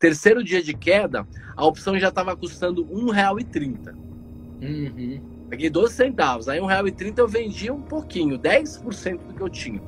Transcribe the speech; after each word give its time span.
Terceiro 0.00 0.42
dia 0.42 0.62
de 0.62 0.72
queda, 0.72 1.28
a 1.54 1.66
opção 1.66 1.98
já 1.98 2.08
estava 2.08 2.34
custando 2.34 2.82
R$ 2.82 3.02
1,30. 3.12 3.94
Uhum. 4.62 5.20
Paguei 5.50 5.68
12 5.68 5.92
centavos. 5.92 6.48
Aí 6.48 6.58
R$1,30 6.58 7.18
eu 7.18 7.28
vendi 7.28 7.70
um 7.70 7.82
pouquinho, 7.82 8.38
10% 8.38 9.18
do 9.18 9.34
que 9.34 9.42
eu 9.42 9.50
tinha. 9.50 9.82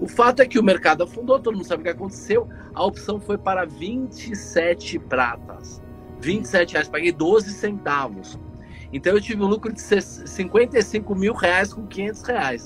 O 0.00 0.08
fato 0.08 0.40
é 0.40 0.46
que 0.46 0.58
o 0.58 0.62
mercado 0.62 1.04
afundou, 1.04 1.38
todo 1.38 1.56
mundo 1.56 1.66
sabe 1.66 1.82
o 1.82 1.84
que 1.84 1.90
aconteceu. 1.90 2.48
A 2.74 2.82
opção 2.82 3.20
foi 3.20 3.36
para 3.36 3.66
27 3.66 4.98
pratas. 4.98 5.82
27 6.20 6.72
reais, 6.72 6.88
paguei 6.88 7.12
12 7.12 7.50
centavos. 7.50 8.38
Então 8.90 9.12
eu 9.12 9.20
tive 9.20 9.42
um 9.42 9.46
lucro 9.46 9.70
de 9.74 9.82
55 9.82 11.14
mil 11.14 11.34
reais 11.34 11.74
com 11.74 11.86
500 11.86 12.22
reais. 12.22 12.64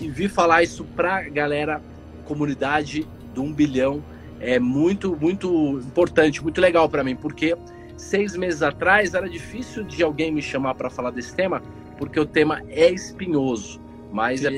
E 0.00 0.08
vi 0.08 0.26
falar 0.26 0.62
isso 0.62 0.84
pra 0.96 1.28
galera, 1.28 1.82
comunidade 2.24 3.06
do 3.34 3.42
1 3.42 3.52
bilhão. 3.52 4.02
É 4.40 4.58
muito, 4.58 5.16
muito 5.16 5.80
importante, 5.84 6.42
muito 6.42 6.60
legal 6.60 6.88
para 6.88 7.02
mim, 7.02 7.16
porque 7.16 7.56
seis 7.96 8.36
meses 8.36 8.62
atrás 8.62 9.14
era 9.14 9.28
difícil 9.28 9.82
de 9.82 10.02
alguém 10.02 10.30
me 10.30 10.40
chamar 10.40 10.74
para 10.74 10.88
falar 10.88 11.10
desse 11.10 11.34
tema, 11.34 11.62
porque 11.96 12.18
o 12.18 12.26
tema 12.26 12.62
é 12.68 12.90
espinhoso. 12.90 13.80
Mas 14.12 14.44
é, 14.44 14.50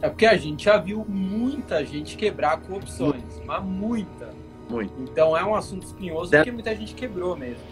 é 0.00 0.08
porque 0.08 0.26
a 0.26 0.36
gente 0.36 0.64
já 0.64 0.78
viu 0.78 1.04
muita 1.08 1.84
gente 1.84 2.16
quebrar 2.16 2.58
com 2.60 2.74
opções, 2.74 3.22
mas 3.44 3.62
muita. 3.62 4.30
Muito. 4.70 4.92
Então 5.00 5.36
é 5.36 5.44
um 5.44 5.54
assunto 5.54 5.86
espinhoso 5.86 6.30
porque 6.30 6.52
muita 6.52 6.74
gente 6.74 6.94
quebrou 6.94 7.36
mesmo. 7.36 7.62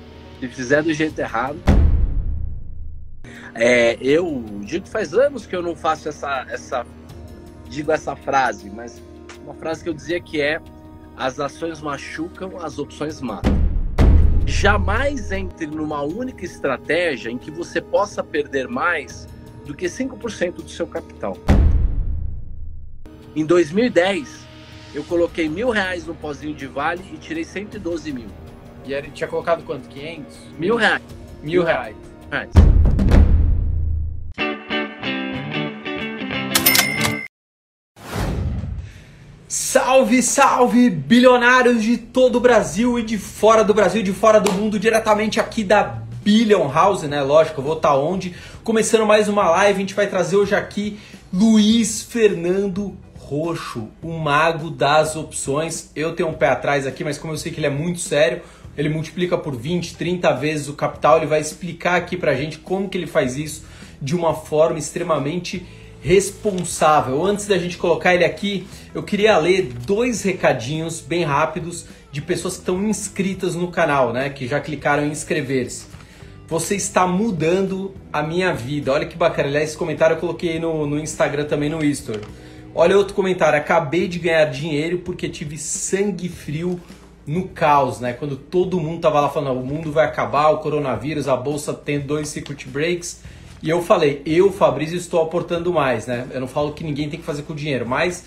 Se 0.41 0.49
fizer 0.49 0.83
do 0.83 0.93
jeito 0.93 1.19
errado. 1.19 1.59
É, 3.55 3.97
eu 4.01 4.45
digo 4.63 4.85
que 4.85 4.91
faz 4.91 5.15
anos 5.15 5.47
que 5.47 5.57
eu 5.57 5.63
não 5.63 5.75
faço 5.75 6.09
essa, 6.09 6.47
essa. 6.51 6.87
Digo 7.69 7.91
essa 7.91 8.15
frase, 8.15 8.71
mas 8.71 9.03
uma 9.43 9.55
frase 9.55 9.83
que 9.83 9.89
eu 9.89 9.95
dizia 9.95 10.21
que 10.21 10.41
é: 10.41 10.61
as 11.17 11.41
ações 11.41 11.81
machucam, 11.81 12.61
as 12.61 12.79
opções 12.79 13.21
matam. 13.21 13.57
Jamais 14.47 15.33
entre 15.33 15.67
numa 15.67 16.03
única 16.03 16.45
estratégia 16.45 17.31
em 17.31 17.39
que 17.39 17.51
você 17.51 17.81
possa 17.81 18.23
perder 18.23 18.69
mais 18.69 19.27
do 19.65 19.75
que 19.75 19.87
5% 19.87 20.57
do 20.57 20.69
seu 20.69 20.87
capital. 20.87 21.37
Em 23.35 23.45
2010, 23.45 24.47
eu 24.95 25.03
coloquei 25.05 25.49
mil 25.49 25.71
reais 25.71 26.07
no 26.07 26.15
pozinho 26.15 26.55
de 26.55 26.67
vale 26.67 27.03
e 27.13 27.17
tirei 27.17 27.45
112 27.45 28.13
mil. 28.13 28.29
E 28.85 28.93
ele 28.93 29.11
tinha 29.11 29.27
colocado 29.27 29.65
quanto? 29.65 29.89
500? 29.89 30.39
Mil 30.59 30.77
reais. 30.77 31.03
Mil 31.43 31.65
reais. 31.65 31.97
reais. 32.31 32.51
Salve, 39.97 40.23
salve, 40.23 40.91
bilionários 40.91 41.83
de 41.83 41.97
todo 41.97 42.37
o 42.37 42.41
Brasil 42.41 42.99
e 42.99 43.03
de 43.03 43.17
fora 43.17 43.65
do 43.65 43.73
Brasil, 43.73 44.03
de 44.03 44.13
fora 44.13 44.39
do 44.39 44.53
mundo, 44.53 44.79
diretamente 44.79 45.41
aqui 45.41 45.65
da 45.65 46.03
Billion 46.23 46.71
House, 46.71 47.05
né? 47.05 47.23
Lógico, 47.23 47.63
eu 47.63 47.65
vou 47.65 47.77
estar 47.79 47.97
onde? 47.97 48.35
Começando 48.63 49.07
mais 49.07 49.27
uma 49.27 49.49
live, 49.49 49.75
a 49.75 49.81
gente 49.81 49.95
vai 49.95 50.07
trazer 50.07 50.37
hoje 50.37 50.55
aqui 50.55 50.99
Luiz 51.33 52.03
Fernando 52.03 52.95
roxo, 53.19 53.89
o 54.03 54.19
mago 54.19 54.69
das 54.69 55.17
opções. 55.17 55.91
Eu 55.97 56.15
tenho 56.15 56.29
um 56.29 56.35
pé 56.35 56.51
atrás 56.51 56.87
aqui, 56.87 57.03
mas 57.03 57.17
como 57.17 57.33
eu 57.33 57.39
sei 57.39 57.51
que 57.51 57.59
ele 57.59 57.67
é 57.67 57.71
muito 57.71 58.01
sério, 58.01 58.43
ele 58.77 58.91
multiplica 58.91 59.39
por 59.39 59.57
20, 59.57 59.97
30 59.97 60.31
vezes 60.35 60.69
o 60.69 60.75
capital, 60.75 61.17
ele 61.17 61.27
vai 61.27 61.41
explicar 61.41 61.97
aqui 61.97 62.19
pra 62.19 62.35
gente 62.35 62.59
como 62.59 62.87
que 62.87 62.99
ele 62.99 63.07
faz 63.07 63.39
isso 63.39 63.65
de 64.03 64.15
uma 64.15 64.35
forma 64.35 64.79
extremamente 64.79 65.65
responsável. 66.07 67.27
Antes 67.27 67.49
da 67.49 67.59
gente 67.59 67.77
colocar 67.77 68.15
ele 68.15 68.25
aqui, 68.25 68.65
eu 68.95 69.03
queria 69.03 69.37
ler 69.39 69.73
dois 69.85 70.23
recadinhos 70.23 71.01
bem 71.01 71.25
rápidos 71.25 71.87
de 72.13 72.23
pessoas 72.23 72.55
que 72.55 72.61
estão 72.61 72.81
inscritas 72.85 73.57
no 73.57 73.73
canal, 73.73 74.13
né, 74.13 74.31
que 74.31 74.47
já 74.47 74.61
clicaram 74.61 75.05
em 75.05 75.11
inscrever-se. 75.11 75.87
Você 76.47 76.77
está 76.77 77.09
mudando 77.09 77.93
a 78.13 78.23
minha 78.23 78.55
vida. 78.55 78.93
Olha 78.93 79.05
que 79.05 79.17
bacana. 79.17 79.49
Aliás, 79.49 79.71
esse 79.71 79.77
comentário 79.77 80.15
eu 80.15 80.21
coloquei 80.21 80.61
no, 80.61 80.87
no 80.87 80.97
Instagram 80.97 81.45
também 81.47 81.69
no 81.69 81.85
History. 81.85 82.21
Olha 82.73 82.97
outro 82.97 83.13
comentário. 83.13 83.59
Acabei 83.59 84.07
de 84.07 84.21
ganhar 84.21 84.45
dinheiro 84.45 84.99
porque 84.99 85.29
tive 85.29 85.59
sangue 85.59 86.29
frio 86.29 86.81
no 87.27 87.49
caos, 87.49 87.99
né? 87.99 88.13
Quando 88.13 88.37
todo 88.37 88.79
mundo 88.79 89.01
tava 89.01 89.21
lá 89.21 89.29
falando, 89.29 89.59
o 89.59 89.67
mundo 89.67 89.91
vai 89.91 90.05
acabar, 90.05 90.51
o 90.51 90.59
coronavírus, 90.59 91.27
a 91.27 91.37
bolsa 91.37 91.75
tem 91.75 91.99
dois 91.99 92.29
circuit 92.29 92.69
breaks. 92.69 93.23
E 93.63 93.71
eu 93.71 93.83
falei, 93.83 94.23
eu, 94.27 94.53
Fabrício, 94.53 94.97
estou 94.97 95.23
aportando 95.23 95.73
mais, 95.73 96.07
né? 96.07 96.27
Eu 96.31 96.41
não 96.41 96.49
falo 96.49 96.73
que 96.73 96.85
ninguém 96.85 97.09
tem 97.09 97.19
que 97.19 97.25
fazer 97.25 97.43
com 97.43 97.55
dinheiro, 97.55 97.89
mas 97.89 98.25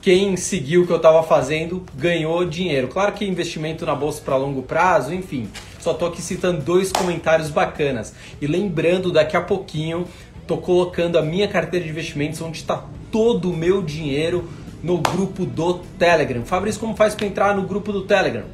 quem 0.00 0.34
seguiu 0.36 0.82
o 0.82 0.86
que 0.86 0.92
eu 0.92 0.96
estava 0.96 1.22
fazendo 1.22 1.84
ganhou 1.94 2.44
dinheiro. 2.46 2.88
Claro 2.88 3.12
que 3.12 3.24
investimento 3.24 3.84
na 3.84 3.94
bolsa 3.94 4.22
para 4.22 4.36
longo 4.36 4.62
prazo, 4.62 5.12
enfim. 5.12 5.48
Só 5.78 5.92
tô 5.92 6.06
aqui 6.06 6.22
citando 6.22 6.62
dois 6.62 6.90
comentários 6.90 7.50
bacanas. 7.50 8.14
E 8.40 8.46
lembrando, 8.46 9.12
daqui 9.12 9.36
a 9.36 9.42
pouquinho, 9.42 10.06
tô 10.46 10.56
colocando 10.56 11.18
a 11.18 11.22
minha 11.22 11.46
carteira 11.46 11.84
de 11.84 11.90
investimentos 11.90 12.40
onde 12.40 12.58
está 12.58 12.82
todo 13.12 13.50
o 13.50 13.56
meu 13.56 13.82
dinheiro 13.82 14.48
no 14.82 14.98
grupo 14.98 15.44
do 15.44 15.74
Telegram. 15.98 16.44
Fabrício, 16.46 16.80
como 16.80 16.96
faz 16.96 17.14
para 17.14 17.26
entrar 17.26 17.54
no 17.54 17.62
grupo 17.62 17.92
do 17.92 18.02
Telegram? 18.06 18.44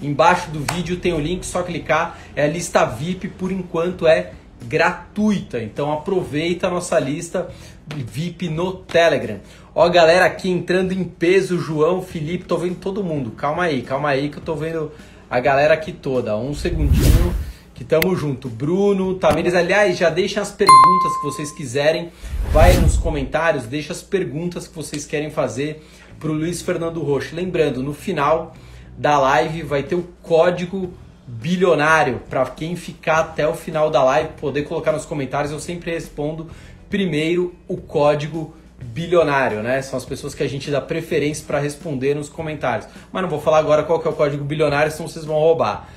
Embaixo 0.00 0.50
do 0.50 0.60
vídeo 0.72 0.98
tem 0.98 1.12
o 1.12 1.18
link, 1.18 1.44
só 1.44 1.62
clicar. 1.62 2.18
É 2.36 2.44
a 2.44 2.46
lista 2.46 2.84
VIP, 2.84 3.28
por 3.28 3.50
enquanto 3.50 4.06
é 4.06 4.32
gratuita. 4.64 5.62
Então 5.62 5.92
aproveita 5.92 6.66
a 6.66 6.70
nossa 6.70 6.98
lista 6.98 7.48
VIP 7.86 8.48
no 8.48 8.72
Telegram. 8.72 9.40
Ó, 9.74 9.88
galera 9.88 10.24
aqui 10.24 10.50
entrando 10.50 10.92
em 10.92 11.04
peso, 11.04 11.58
João, 11.58 12.02
Felipe, 12.02 12.44
tô 12.44 12.56
vendo 12.56 12.76
todo 12.76 13.04
mundo. 13.04 13.30
Calma 13.32 13.64
aí, 13.64 13.82
calma 13.82 14.10
aí 14.10 14.28
que 14.28 14.38
eu 14.38 14.42
tô 14.42 14.54
vendo 14.54 14.92
a 15.28 15.40
galera 15.40 15.74
aqui 15.74 15.92
toda. 15.92 16.36
Um 16.36 16.54
segundinho 16.54 17.34
que 17.74 17.84
tamo 17.84 18.14
junto. 18.14 18.48
Bruno, 18.48 19.14
Tamires, 19.14 19.54
aliás, 19.54 19.96
já 19.96 20.10
deixem 20.10 20.42
as 20.42 20.50
perguntas 20.50 21.16
que 21.16 21.22
vocês 21.24 21.50
quiserem. 21.50 22.10
Vai 22.52 22.76
nos 22.76 22.96
comentários, 22.96 23.64
deixa 23.64 23.92
as 23.92 24.02
perguntas 24.02 24.68
que 24.68 24.74
vocês 24.74 25.06
querem 25.06 25.30
fazer 25.30 25.82
pro 26.18 26.32
Luiz 26.32 26.60
Fernando 26.60 27.02
Rocha. 27.02 27.34
Lembrando, 27.34 27.82
no 27.82 27.94
final 27.94 28.54
da 28.98 29.18
live 29.18 29.62
vai 29.62 29.82
ter 29.82 29.94
o 29.94 30.06
código 30.20 30.92
bilionário 31.38 32.20
para 32.28 32.44
quem 32.46 32.74
ficar 32.76 33.20
até 33.20 33.46
o 33.46 33.54
final 33.54 33.90
da 33.90 34.02
live 34.02 34.30
poder 34.40 34.64
colocar 34.64 34.92
nos 34.92 35.04
comentários. 35.04 35.52
Eu 35.52 35.60
sempre 35.60 35.90
respondo 35.92 36.48
primeiro 36.88 37.54
o 37.68 37.76
código 37.76 38.54
bilionário, 38.78 39.62
né? 39.62 39.80
São 39.82 39.96
as 39.96 40.04
pessoas 40.04 40.34
que 40.34 40.42
a 40.42 40.48
gente 40.48 40.70
dá 40.70 40.80
preferência 40.80 41.44
para 41.46 41.58
responder 41.58 42.14
nos 42.14 42.28
comentários. 42.28 42.88
Mas 43.12 43.22
não 43.22 43.28
vou 43.28 43.40
falar 43.40 43.58
agora 43.58 43.82
qual 43.82 44.00
que 44.00 44.08
é 44.08 44.10
o 44.10 44.14
código 44.14 44.44
bilionário, 44.44 44.90
senão 44.90 45.08
vocês 45.08 45.24
vão 45.24 45.36
roubar. 45.36 45.88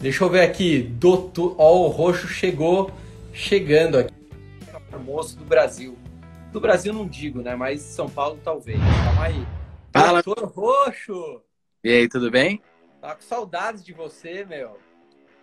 Deixa 0.00 0.24
eu 0.24 0.30
ver 0.30 0.42
aqui. 0.42 0.82
Doutor, 0.82 1.54
ó, 1.58 1.76
o 1.76 1.88
roxo 1.88 2.28
chegou, 2.28 2.90
chegando 3.32 3.98
aqui. 3.98 4.14
Moço 5.04 5.36
do 5.36 5.44
Brasil. 5.44 5.96
Do 6.52 6.60
Brasil 6.60 6.92
não 6.92 7.06
digo, 7.06 7.40
né? 7.42 7.54
Mas 7.54 7.82
São 7.82 8.08
Paulo 8.08 8.38
talvez. 8.42 8.78
Calma 8.78 9.24
aí. 9.24 9.46
Fala. 9.92 10.22
Doutor 10.22 10.50
Roxo! 10.50 11.42
E 11.84 11.90
aí, 11.90 12.08
tudo 12.08 12.30
bem? 12.30 12.60
Tá 13.00 13.14
com 13.14 13.22
saudades 13.22 13.84
de 13.84 13.92
você, 13.92 14.44
meu. 14.44 14.78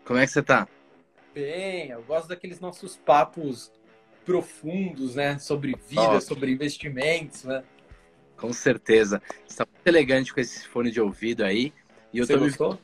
Como 0.03 0.19
é 0.19 0.25
que 0.25 0.31
você 0.31 0.43
tá? 0.43 0.67
Bem, 1.33 1.89
eu 1.89 2.03
gosto 2.03 2.27
daqueles 2.27 2.59
nossos 2.59 2.97
papos 2.97 3.71
profundos, 4.25 5.15
né? 5.15 5.37
Sobre 5.39 5.75
vida, 5.87 6.19
sobre 6.21 6.51
investimentos, 6.51 7.43
né? 7.43 7.63
Com 8.37 8.51
certeza. 8.51 9.21
Você 9.47 9.57
tá 9.57 9.65
muito 9.65 9.87
elegante 9.87 10.33
com 10.33 10.39
esse 10.39 10.67
fone 10.67 10.91
de 10.91 10.99
ouvido 10.99 11.43
aí. 11.43 11.73
E 12.11 12.19
eu 12.19 12.25
Você 12.25 12.33
tô 12.33 12.39
gostou? 12.39 12.73
Me 12.73 12.79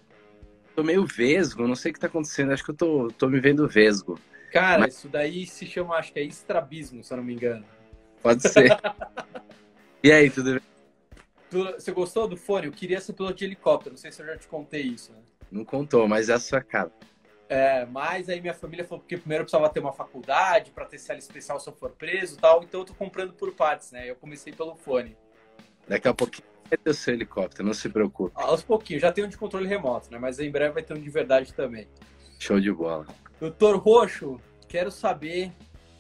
tô 0.76 0.84
meio 0.84 1.06
vesgo, 1.06 1.68
não 1.68 1.76
sei 1.76 1.92
o 1.92 1.94
que 1.94 2.00
tá 2.00 2.08
acontecendo, 2.08 2.52
acho 2.52 2.64
que 2.64 2.72
eu 2.72 2.76
tô, 2.76 3.08
tô 3.18 3.28
me 3.28 3.40
vendo 3.40 3.68
vesgo. 3.68 4.20
Cara, 4.52 4.80
Mas... 4.80 4.96
isso 4.96 5.10
daí 5.10 5.46
se 5.46 5.66
chama, 5.66 5.96
acho 5.96 6.12
que 6.12 6.20
é 6.20 6.24
estrabismo, 6.24 7.04
se 7.04 7.14
eu 7.14 7.18
não 7.18 7.24
me 7.24 7.34
engano. 7.34 7.66
Pode 8.22 8.48
ser. 8.48 8.70
e 10.04 10.12
aí, 10.12 10.30
tudo 10.30 10.54
bem? 10.54 10.71
Você 11.52 11.92
gostou 11.92 12.28
do 12.28 12.38
fone? 12.38 12.68
Eu 12.68 12.72
queria 12.72 13.02
ser 13.02 13.14
piloto 13.14 13.36
de 13.36 13.44
helicóptero, 13.44 13.92
não 13.92 13.98
sei 13.98 14.12
se 14.12 14.22
eu 14.22 14.26
já 14.26 14.38
te 14.38 14.48
contei 14.48 14.84
isso, 14.84 15.12
né? 15.12 15.20
Não 15.52 15.66
contou, 15.66 16.08
mas 16.08 16.30
é 16.30 16.34
a 16.34 16.40
sua 16.40 16.62
cara. 16.62 16.92
É, 17.50 17.86
mas 17.86 18.30
aí 18.30 18.40
minha 18.40 18.54
família 18.54 18.86
falou 18.86 19.04
que 19.06 19.18
primeiro 19.18 19.42
eu 19.42 19.46
precisava 19.46 19.70
ter 19.70 19.82
uma 19.82 19.92
faculdade 19.92 20.72
para 20.72 20.86
ter 20.86 20.98
sala 20.98 21.20
especial 21.20 21.60
se 21.60 21.68
eu 21.68 21.74
for 21.74 21.92
preso 21.92 22.38
e 22.38 22.40
tal, 22.40 22.64
então 22.64 22.80
eu 22.80 22.86
tô 22.86 22.94
comprando 22.94 23.34
por 23.34 23.54
partes, 23.54 23.92
né? 23.92 24.10
Eu 24.10 24.16
comecei 24.16 24.54
pelo 24.54 24.74
fone. 24.76 25.18
Daqui 25.86 26.08
a 26.08 26.14
pouquinho 26.14 26.48
vai 26.70 26.78
ter 26.78 26.90
o 26.90 26.94
seu 26.94 27.14
helicóptero, 27.14 27.66
não 27.66 27.74
se 27.74 27.90
preocupe. 27.90 28.32
Aos 28.36 28.64
pouquinhos, 28.64 29.02
já 29.02 29.12
tem 29.12 29.26
um 29.26 29.28
de 29.28 29.38
controle 29.38 29.68
remoto, 29.68 30.10
né? 30.10 30.18
Mas 30.18 30.40
em 30.40 30.50
breve 30.50 30.76
vai 30.76 30.84
ter 30.84 30.94
um 30.94 31.02
de 31.02 31.10
verdade 31.10 31.54
também. 31.54 31.90
Show 32.40 32.62
de 32.62 32.72
bola. 32.72 33.06
Doutor 33.38 33.76
Roxo, 33.76 34.40
quero 34.70 34.90
saber 34.90 35.52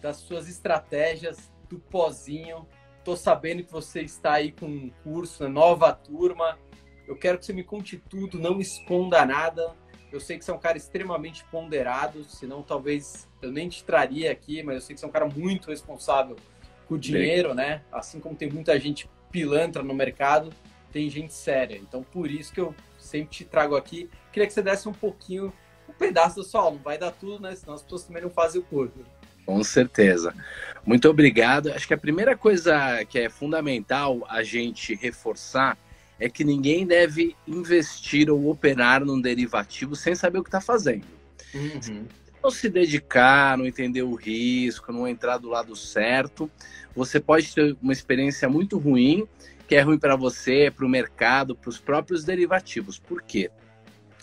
das 0.01 0.15
suas 0.15 0.47
estratégias 0.47 1.51
do 1.67 1.77
pozinho. 1.77 2.65
Tô 3.03 3.15
sabendo 3.15 3.63
que 3.63 3.71
você 3.71 4.01
está 4.01 4.33
aí 4.33 4.51
com 4.51 4.67
um 4.67 4.91
curso, 5.03 5.43
né? 5.43 5.49
nova 5.49 5.91
turma. 5.91 6.57
Eu 7.07 7.15
quero 7.15 7.39
que 7.39 7.45
você 7.45 7.53
me 7.53 7.63
conte 7.63 7.97
tudo, 7.97 8.39
não 8.39 8.55
me 8.55 8.61
esconda 8.61 9.25
nada. 9.25 9.75
Eu 10.11 10.19
sei 10.19 10.37
que 10.37 10.45
você 10.45 10.51
é 10.51 10.53
um 10.53 10.59
cara 10.59 10.77
extremamente 10.77 11.43
ponderado, 11.45 12.23
senão 12.25 12.61
talvez 12.61 13.27
eu 13.41 13.51
nem 13.51 13.69
te 13.69 13.83
traria 13.83 14.31
aqui, 14.31 14.61
mas 14.61 14.75
eu 14.75 14.81
sei 14.81 14.93
que 14.93 14.99
você 14.99 15.05
é 15.05 15.09
um 15.09 15.11
cara 15.11 15.25
muito 15.25 15.69
responsável 15.69 16.35
com 16.87 16.95
o 16.95 16.99
dinheiro, 16.99 17.49
Bem. 17.49 17.57
né? 17.57 17.83
Assim 17.91 18.19
como 18.19 18.35
tem 18.35 18.51
muita 18.51 18.77
gente 18.79 19.09
pilantra 19.31 19.81
no 19.81 19.93
mercado, 19.93 20.51
tem 20.91 21.09
gente 21.09 21.33
séria. 21.33 21.77
Então, 21.77 22.03
por 22.03 22.29
isso 22.29 22.53
que 22.53 22.59
eu 22.59 22.75
sempre 22.99 23.29
te 23.29 23.45
trago 23.45 23.75
aqui. 23.75 24.09
Queria 24.31 24.45
que 24.45 24.53
você 24.53 24.61
desse 24.61 24.87
um 24.89 24.93
pouquinho, 24.93 25.53
um 25.87 25.93
pedaço 25.93 26.35
da 26.35 26.43
sua 26.43 26.61
aula. 26.61 26.75
Não 26.75 26.83
vai 26.83 26.97
dar 26.97 27.11
tudo, 27.11 27.41
né? 27.41 27.55
Senão 27.55 27.73
as 27.73 27.81
pessoas 27.81 28.03
também 28.03 28.21
não 28.21 28.29
fazem 28.29 28.61
o 28.61 28.65
curso. 28.65 28.93
Com 29.51 29.65
certeza. 29.65 30.33
Muito 30.85 31.09
obrigado. 31.09 31.73
Acho 31.73 31.85
que 31.85 31.93
a 31.93 31.97
primeira 31.97 32.37
coisa 32.37 33.03
que 33.03 33.19
é 33.19 33.29
fundamental 33.29 34.25
a 34.29 34.43
gente 34.43 34.95
reforçar 34.95 35.77
é 36.17 36.29
que 36.29 36.45
ninguém 36.45 36.87
deve 36.87 37.35
investir 37.45 38.29
ou 38.29 38.49
operar 38.49 39.03
num 39.03 39.19
derivativo 39.19 39.93
sem 39.93 40.15
saber 40.15 40.39
o 40.39 40.43
que 40.43 40.47
está 40.47 40.61
fazendo. 40.61 41.03
Uhum. 41.53 42.05
Não 42.41 42.49
se 42.49 42.69
dedicar, 42.69 43.57
não 43.57 43.65
entender 43.65 44.03
o 44.03 44.15
risco, 44.15 44.93
não 44.93 45.05
entrar 45.05 45.37
do 45.37 45.49
lado 45.49 45.75
certo, 45.75 46.49
você 46.95 47.19
pode 47.19 47.53
ter 47.53 47.75
uma 47.81 47.91
experiência 47.91 48.47
muito 48.47 48.77
ruim, 48.77 49.27
que 49.67 49.75
é 49.75 49.81
ruim 49.81 49.99
para 49.99 50.15
você, 50.15 50.71
para 50.73 50.85
o 50.85 50.89
mercado, 50.89 51.57
para 51.57 51.69
os 51.69 51.77
próprios 51.77 52.23
derivativos. 52.23 52.97
Por 52.97 53.21
quê? 53.21 53.51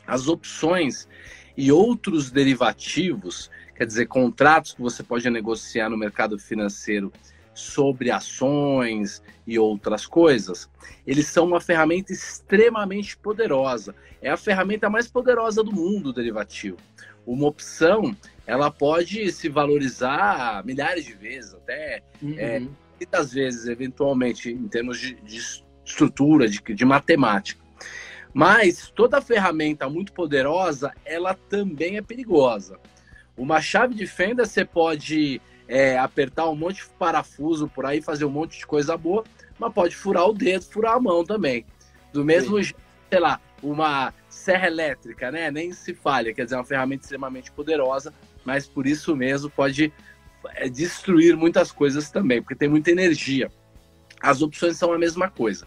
As 0.06 0.26
opções 0.26 1.06
e 1.54 1.70
outros 1.70 2.30
derivativos, 2.30 3.50
quer 3.78 3.86
dizer, 3.86 4.06
contratos 4.06 4.72
que 4.72 4.82
você 4.82 5.04
pode 5.04 5.30
negociar 5.30 5.88
no 5.88 5.96
mercado 5.96 6.36
financeiro 6.36 7.12
sobre 7.54 8.10
ações 8.10 9.22
e 9.46 9.56
outras 9.56 10.04
coisas, 10.04 10.69
eles 11.06 11.28
são 11.28 11.46
uma 11.46 11.60
ferramenta 11.60 12.12
extremamente 12.12 13.16
poderosa. 13.16 13.94
É 14.20 14.30
a 14.30 14.36
ferramenta 14.36 14.90
mais 14.90 15.06
poderosa 15.06 15.62
do 15.62 15.72
mundo, 15.72 16.08
o 16.08 16.12
derivativo. 16.12 16.76
Uma 17.25 17.46
opção, 17.46 18.16
ela 18.44 18.69
pode 18.69 19.30
se 19.30 19.48
valorizar 19.48 20.64
milhares 20.64 21.04
de 21.04 21.14
vezes, 21.14 21.54
até 21.54 22.02
uhum. 22.20 22.34
é, 22.36 22.60
muitas 22.96 23.32
vezes, 23.32 23.69
eventualmente, 23.69 24.50
em 24.50 24.66
termos 24.66 24.98
de, 24.98 25.14
de 25.14 25.40
estrutura, 25.84 26.48
de, 26.48 26.60
de 26.60 26.84
matemática. 26.84 27.62
Mas 28.34 28.90
toda 28.90 29.20
ferramenta 29.20 29.88
muito 29.88 30.12
poderosa, 30.12 30.92
ela 31.04 31.32
também 31.32 31.96
é 31.96 32.02
perigosa. 32.02 32.76
Uma 33.38 33.61
chave 33.61 33.94
de 33.94 34.06
fenda 34.06 34.44
você 34.44 34.64
pode 34.64 35.40
é, 35.69 35.96
apertar 35.96 36.49
um 36.49 36.56
monte 36.56 36.82
de 36.82 36.90
parafuso 36.99 37.69
por 37.69 37.87
aí, 37.87 38.02
fazer 38.02 38.25
um 38.25 38.31
monte 38.31 38.58
de 38.58 38.67
coisa 38.67 38.96
boa, 38.96 39.23
mas 39.58 39.73
pode 39.73 39.94
furar 39.94 40.29
o 40.29 40.32
dedo, 40.32 40.64
furar 40.64 40.96
a 40.96 41.00
mão 41.00 41.25
também. 41.25 41.64
Do 42.12 42.25
mesmo 42.25 42.56
Sim. 42.56 42.62
jeito, 42.64 42.81
sei 43.08 43.20
lá, 43.20 43.40
uma 43.62 44.12
serra 44.29 44.67
elétrica, 44.67 45.31
né? 45.31 45.50
Nem 45.50 45.73
se 45.73 45.94
falha, 45.94 46.35
quer 46.35 46.44
dizer, 46.44 46.56
é 46.56 46.58
uma 46.58 46.64
ferramenta 46.64 47.05
extremamente 47.05 47.52
poderosa, 47.52 48.12
mas 48.44 48.67
por 48.67 48.87
isso 48.87 49.14
mesmo 49.14 49.49
pode 49.49 49.93
é, 50.55 50.69
destruir 50.69 51.37
muitas 51.37 51.70
coisas 51.70 52.11
também, 52.11 52.43
porque 52.43 52.55
tem 52.56 52.69
muita 52.69 52.90
energia. 52.90 53.50
As 54.20 54.43
opções 54.43 54.76
são 54.76 54.93
a 54.93 54.99
mesma 54.99 55.31
coisa. 55.31 55.67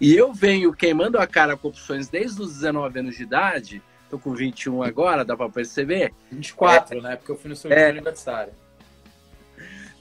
E 0.00 0.14
eu 0.14 0.32
venho 0.32 0.72
queimando 0.72 1.18
a 1.18 1.26
cara 1.26 1.56
com 1.56 1.68
opções 1.68 2.08
desde 2.08 2.40
os 2.40 2.54
19 2.54 3.00
anos 3.00 3.16
de 3.16 3.24
idade, 3.24 3.82
tô 4.10 4.18
com 4.18 4.34
21 4.34 4.82
agora, 4.82 5.24
dá 5.24 5.36
para 5.36 5.48
perceber? 5.48 6.12
24, 6.30 6.98
é, 6.98 7.00
né? 7.00 7.16
Porque 7.16 7.32
eu 7.32 7.36
fui 7.36 7.50
no 7.50 7.56
seu 7.56 7.72
é, 7.72 7.90
aniversário. 7.90 8.52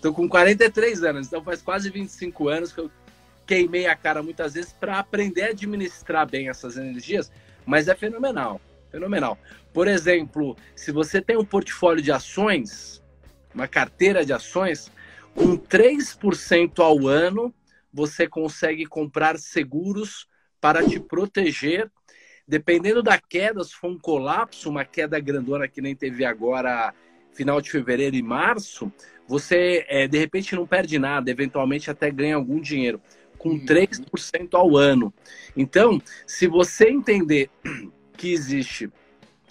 Tô 0.01 0.13
com 0.13 0.27
43 0.29 1.03
anos, 1.03 1.27
então 1.27 1.43
faz 1.43 1.61
quase 1.61 1.89
25 1.89 2.49
anos 2.49 2.71
que 2.71 2.79
eu 2.79 2.91
queimei 3.45 3.87
a 3.87 3.95
cara 3.95 4.21
muitas 4.21 4.53
vezes 4.53 4.73
para 4.73 4.99
aprender 4.99 5.43
a 5.43 5.49
administrar 5.49 6.27
bem 6.29 6.49
essas 6.49 6.77
energias, 6.77 7.31
mas 7.65 7.87
é 7.87 7.95
fenomenal, 7.95 8.61
fenomenal. 8.91 9.37
Por 9.73 9.87
exemplo, 9.87 10.55
se 10.75 10.91
você 10.91 11.21
tem 11.21 11.37
um 11.37 11.45
portfólio 11.45 12.03
de 12.03 12.11
ações, 12.11 13.01
uma 13.53 13.67
carteira 13.67 14.25
de 14.25 14.33
ações, 14.33 14.91
com 15.33 15.57
3% 15.57 16.79
ao 16.79 17.07
ano, 17.07 17.53
você 17.93 18.27
consegue 18.27 18.85
comprar 18.85 19.37
seguros 19.37 20.27
para 20.59 20.87
te 20.87 20.99
proteger. 20.99 21.89
Dependendo 22.47 23.03
da 23.03 23.19
queda, 23.19 23.63
se 23.63 23.73
for 23.73 23.89
um 23.89 23.99
colapso, 23.99 24.69
uma 24.69 24.85
queda 24.85 25.19
grandona 25.19 25.67
que 25.67 25.81
nem 25.81 25.95
teve 25.95 26.23
agora, 26.23 26.93
final 27.33 27.59
de 27.59 27.69
fevereiro 27.69 28.15
e 28.15 28.21
março, 28.21 28.91
você 29.27 29.85
é, 29.89 30.07
de 30.07 30.17
repente 30.17 30.55
não 30.55 30.65
perde 30.65 30.97
nada, 30.97 31.29
eventualmente 31.29 31.91
até 31.91 32.09
ganha 32.09 32.35
algum 32.35 32.61
dinheiro, 32.61 33.01
com 33.37 33.59
3% 33.59 34.53
uhum. 34.53 34.59
ao 34.59 34.77
ano. 34.77 35.13
Então, 35.55 36.01
se 36.25 36.47
você 36.47 36.89
entender 36.89 37.49
que 38.15 38.31
existe 38.31 38.89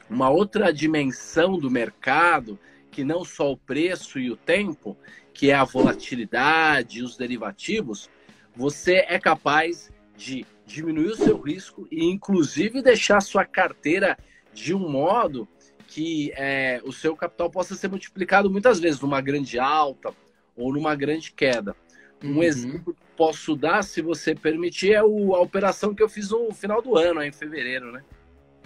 uma 0.09 0.31
outra 0.31 0.73
dimensão 0.73 1.59
do 1.59 1.71
mercado, 1.71 2.59
que 2.91 3.05
não 3.05 3.25
só 3.25 3.53
o 3.53 3.59
preço 3.59 4.19
e 4.19 4.31
o 4.31 4.37
tempo, 4.37 4.97
que 5.35 5.51
é 5.51 5.55
a 5.55 5.65
volatilidade 5.65 7.01
e 7.01 7.03
os 7.03 7.15
derivativos, 7.17 8.09
você 8.55 9.05
é 9.07 9.19
capaz 9.19 9.93
de 10.17 10.47
diminuir 10.67 11.07
o 11.07 11.17
seu 11.17 11.41
risco 11.41 11.87
e, 11.91 12.05
inclusive, 12.05 12.83
deixar 12.83 13.19
a 13.19 13.21
sua 13.23 13.45
carteira 13.45 14.19
de 14.53 14.75
um 14.75 14.89
modo 14.89 15.49
que 15.87 16.33
é, 16.35 16.81
o 16.85 16.93
seu 16.93 17.15
capital 17.15 17.49
possa 17.49 17.75
ser 17.75 17.89
multiplicado 17.89 18.51
muitas 18.51 18.81
vezes 18.81 19.01
numa 19.01 19.21
grande 19.21 19.59
alta 19.59 20.13
ou 20.57 20.73
numa 20.73 20.95
grande 20.95 21.33
queda. 21.33 21.77
Um 22.23 22.37
uhum. 22.37 22.43
exemplo 22.43 22.95
que 22.95 23.01
posso 23.17 23.55
dar, 23.55 23.85
se 23.85 24.03
você 24.03 24.35
permitir, 24.35 24.93
é 24.93 25.03
o, 25.03 25.35
a 25.35 25.41
operação 25.41 25.95
que 25.95 26.03
eu 26.03 26.09
fiz 26.09 26.31
no 26.31 26.53
final 26.53 26.83
do 26.83 26.97
ano, 26.97 27.23
em 27.23 27.31
fevereiro, 27.31 27.93
né? 27.93 28.03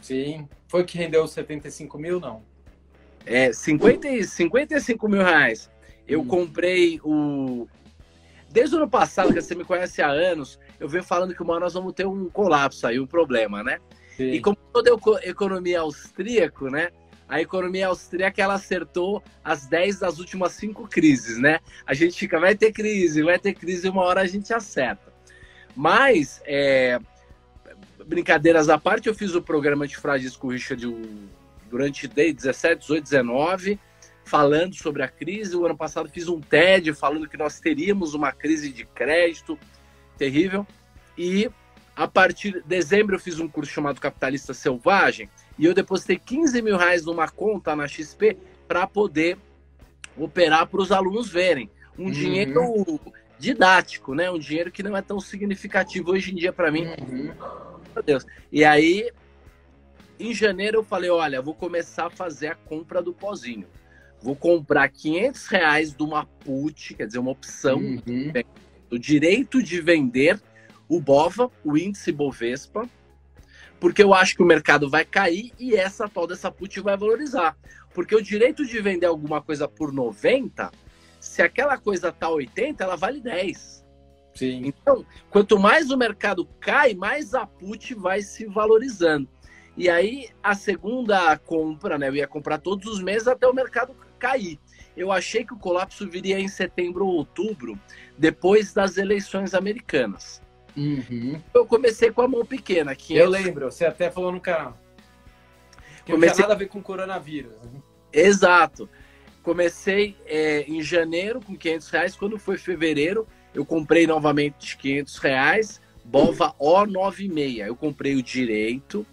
Sim. 0.01 0.49
Foi 0.67 0.85
que 0.85 0.97
rendeu 0.97 1.27
75 1.27 1.99
mil, 1.99 2.19
não? 2.19 2.43
É, 3.27 3.53
50, 3.53 4.23
55 4.23 5.09
mil 5.09 5.23
reais. 5.23 5.71
Eu 6.09 6.23
hum. 6.23 6.27
comprei 6.27 7.01
o. 7.05 7.69
Desde 8.49 8.75
o 8.75 8.79
ano 8.79 8.89
passado, 8.89 9.33
que 9.33 9.41
você 9.41 9.55
me 9.55 9.65
conhece 9.65 10.01
há 10.03 10.09
anos, 10.09 10.59
eu 10.81 10.89
venho 10.89 11.05
falando 11.05 11.35
que 11.35 11.43
uma 11.43 11.53
hora 11.53 11.65
nós 11.65 11.75
vamos 11.75 11.93
ter 11.93 12.07
um 12.07 12.29
colapso 12.29 12.87
aí, 12.87 12.99
um 12.99 13.07
problema, 13.07 13.63
né? 13.63 13.79
Sim. 14.17 14.33
E 14.33 14.41
como 14.41 14.57
toda 14.73 14.91
economia 15.23 15.81
austríaco, 15.81 16.69
né? 16.69 16.91
a 17.31 17.41
economia 17.41 17.87
austríaca 17.87 18.43
ela 18.43 18.55
acertou 18.55 19.23
as 19.45 19.65
10 19.67 20.01
das 20.01 20.19
últimas 20.19 20.53
cinco 20.53 20.89
crises, 20.89 21.39
né? 21.39 21.61
A 21.87 21.95
gente 21.95 22.19
fica, 22.19 22.41
vai 22.41 22.57
ter 22.57 22.73
crise, 22.73 23.23
vai 23.23 23.39
ter 23.39 23.55
crise, 23.55 23.89
uma 23.89 24.03
hora 24.03 24.23
a 24.23 24.27
gente 24.27 24.53
acerta. 24.53 25.13
Mas, 25.77 26.43
é, 26.45 26.99
brincadeiras 28.05 28.69
à 28.69 28.77
parte, 28.77 29.07
eu 29.07 29.15
fiz 29.15 29.33
o 29.33 29.41
programa 29.41 29.87
de 29.87 29.97
frases 29.97 30.37
com 30.37 30.49
o 30.49 30.51
Richard 30.51 30.85
durante 31.71 32.09
17, 32.09 32.81
18, 32.81 33.05
19, 33.05 33.79
falando 34.25 34.75
sobre 34.75 35.05
a 35.05 35.09
crise. 35.09 35.57
O 35.57 35.65
ano 35.65 35.77
passado 35.77 36.09
fiz 36.09 36.29
um 36.29 36.41
TED 36.41 36.93
falando 36.93 37.29
que 37.29 37.37
nós 37.37 37.61
teríamos 37.61 38.13
uma 38.13 38.33
crise 38.33 38.73
de 38.73 38.85
crédito 38.85 39.57
terrível. 40.21 40.67
E 41.17 41.51
a 41.97 42.07
partir 42.07 42.53
de 42.53 42.63
dezembro 42.63 43.17
eu 43.17 43.21
fiz 43.21 43.41
um 43.41 43.49
curso 43.49 43.73
chamado 43.73 43.99
Capitalista 43.99 44.53
Selvagem, 44.53 45.31
e 45.59 45.65
eu 45.65 45.73
depositei 45.73 46.19
15 46.19 46.61
mil 46.61 46.77
reais 46.77 47.05
numa 47.07 47.29
conta 47.29 47.75
na 47.75 47.89
XP 47.89 48.37
para 48.69 48.87
poder 48.87 49.39
operar 50.17 50.67
para 50.67 50.81
os 50.81 50.93
alunos 50.93 51.31
verem. 51.31 51.71
Um 51.99 52.05
uhum. 52.05 52.11
dinheiro 52.11 53.01
didático, 53.39 54.15
né? 54.15 54.31
Um 54.31 54.39
dinheiro 54.39 54.71
que 54.71 54.83
não 54.83 54.97
é 54.97 55.03
tão 55.03 55.19
significativo 55.21 56.13
hoje 56.13 56.33
em 56.33 56.35
dia 56.35 56.53
para 56.53 56.71
mim. 56.71 56.87
Uhum. 56.87 57.33
Meu 57.95 58.03
Deus. 58.03 58.27
E 58.53 58.65
aí, 58.65 59.11
em 60.19 60.35
janeiro 60.35 60.79
eu 60.79 60.85
falei, 60.85 61.11
olha, 61.11 61.43
vou 61.43 61.55
começar 61.55 62.07
a 62.07 62.11
fazer 62.11 62.49
a 62.49 62.55
compra 62.55 63.03
do 63.03 63.13
pozinho. 63.13 63.67
Vou 64.23 64.37
comprar 64.37 64.89
500 64.89 65.47
reais 65.47 65.95
de 65.95 66.03
uma 66.03 66.27
put, 66.27 66.95
quer 66.95 67.07
dizer, 67.07 67.19
uma 67.19 67.31
opção 67.31 67.79
uhum. 67.79 68.33
Do 68.91 68.99
direito 68.99 69.63
de 69.63 69.81
vender 69.81 70.41
o 70.89 71.01
BOVA, 71.01 71.51
o 71.65 71.79
índice 71.79 72.11
Bovespa, 72.11 72.89
porque 73.79 74.03
eu 74.03 74.13
acho 74.13 74.37
que 74.37 74.43
o 74.43 74.47
mercado 74.47 74.91
vai 74.91 75.05
cair 75.05 75.53
e 75.59 75.75
essa 75.75 76.09
tal 76.09 76.27
dessa 76.27 76.51
put 76.51 76.79
vai 76.81 76.97
valorizar. 76.97 77.57
Porque 77.95 78.15
o 78.15 78.23
direito 78.23 78.67
de 78.67 78.81
vender 78.81 79.07
alguma 79.07 79.41
coisa 79.41 79.67
por 79.67 79.93
90, 79.93 80.71
se 81.19 81.41
aquela 81.41 81.79
coisa 81.79 82.13
tá 82.13 82.29
80, 82.29 82.85
ela 82.85 82.97
vale 82.97 83.21
10. 83.21 83.85
Sim. 84.35 84.63
Então, 84.67 85.05
quanto 85.31 85.59
mais 85.59 85.91
o 85.91 85.97
mercado 85.97 86.45
cai, 86.61 86.95
mais 86.95 87.35
a 87.35 87.47
put 87.47 87.95
vai 87.95 88.23
se 88.23 88.45
valorizando. 88.47 89.29
E 89.77 89.89
aí, 89.89 90.29
a 90.43 90.55
segunda 90.55 91.37
compra, 91.39 91.97
né? 91.97 92.09
Eu 92.09 92.17
ia 92.17 92.29
comprar 92.29 92.59
todos 92.59 92.87
os 92.87 93.03
meses 93.03 93.27
até 93.27 93.47
o 93.47 93.55
mercado 93.55 93.97
cair. 94.19 94.59
Eu 94.97 95.13
achei 95.13 95.45
que 95.45 95.55
o 95.55 95.59
colapso 95.59 96.09
viria 96.09 96.39
em 96.39 96.49
setembro 96.49 97.07
ou 97.07 97.15
outubro, 97.15 97.79
depois 98.19 98.73
das 98.73 98.97
eleições 98.97 99.55
americanas. 99.55 100.43
Uhum. 100.77 101.41
Eu 101.53 101.67
comecei 101.67 102.11
com 102.11 102.23
a 102.23 102.29
mão 102.29 102.45
pequena. 102.45 102.95
Que 102.95 103.17
eu 103.17 103.29
lembro, 103.29 103.71
você 103.71 103.85
até 103.85 104.11
falou 104.11 104.33
no 104.33 104.41
canal. 104.41 104.79
Que 106.05 106.13
comecei... 106.13 106.29
não 106.29 106.35
tinha 106.35 106.43
nada 106.43 106.55
a 106.55 106.59
ver 106.59 106.69
com 106.69 106.83
coronavírus. 106.83 107.53
Né? 107.63 107.81
Exato. 108.13 108.89
Comecei 109.43 110.17
é, 110.27 110.63
em 110.63 110.83
janeiro 110.83 111.41
com 111.41 111.57
500 111.57 111.89
reais. 111.91 112.17
Quando 112.17 112.39
foi 112.39 112.59
fevereiro, 112.59 113.27
eu 113.55 113.65
comprei 113.65 114.07
novamente 114.07 114.77
500 114.77 115.19
reais. 115.19 115.81
Bova 116.05 116.55
O96. 116.61 117.67
Eu 117.67 117.77
comprei 117.77 118.15
o 118.17 118.23
direito 118.23 119.07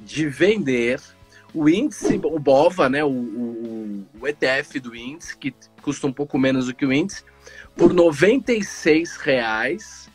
de 0.00 0.28
vender 0.28 1.00
o 1.54 1.68
índice, 1.68 2.20
o 2.22 2.38
BOVA, 2.38 2.88
né, 2.88 3.04
o, 3.04 3.08
o, 3.08 4.06
o, 4.20 4.28
ETF 4.28 4.80
do 4.80 4.94
índice, 4.94 5.36
que 5.36 5.54
custa 5.80 6.06
um 6.06 6.12
pouco 6.12 6.36
menos 6.36 6.66
do 6.66 6.74
que 6.74 6.84
o 6.84 6.92
índice, 6.92 7.22
por 7.76 7.92
96 7.92 9.16
reais 9.16 10.10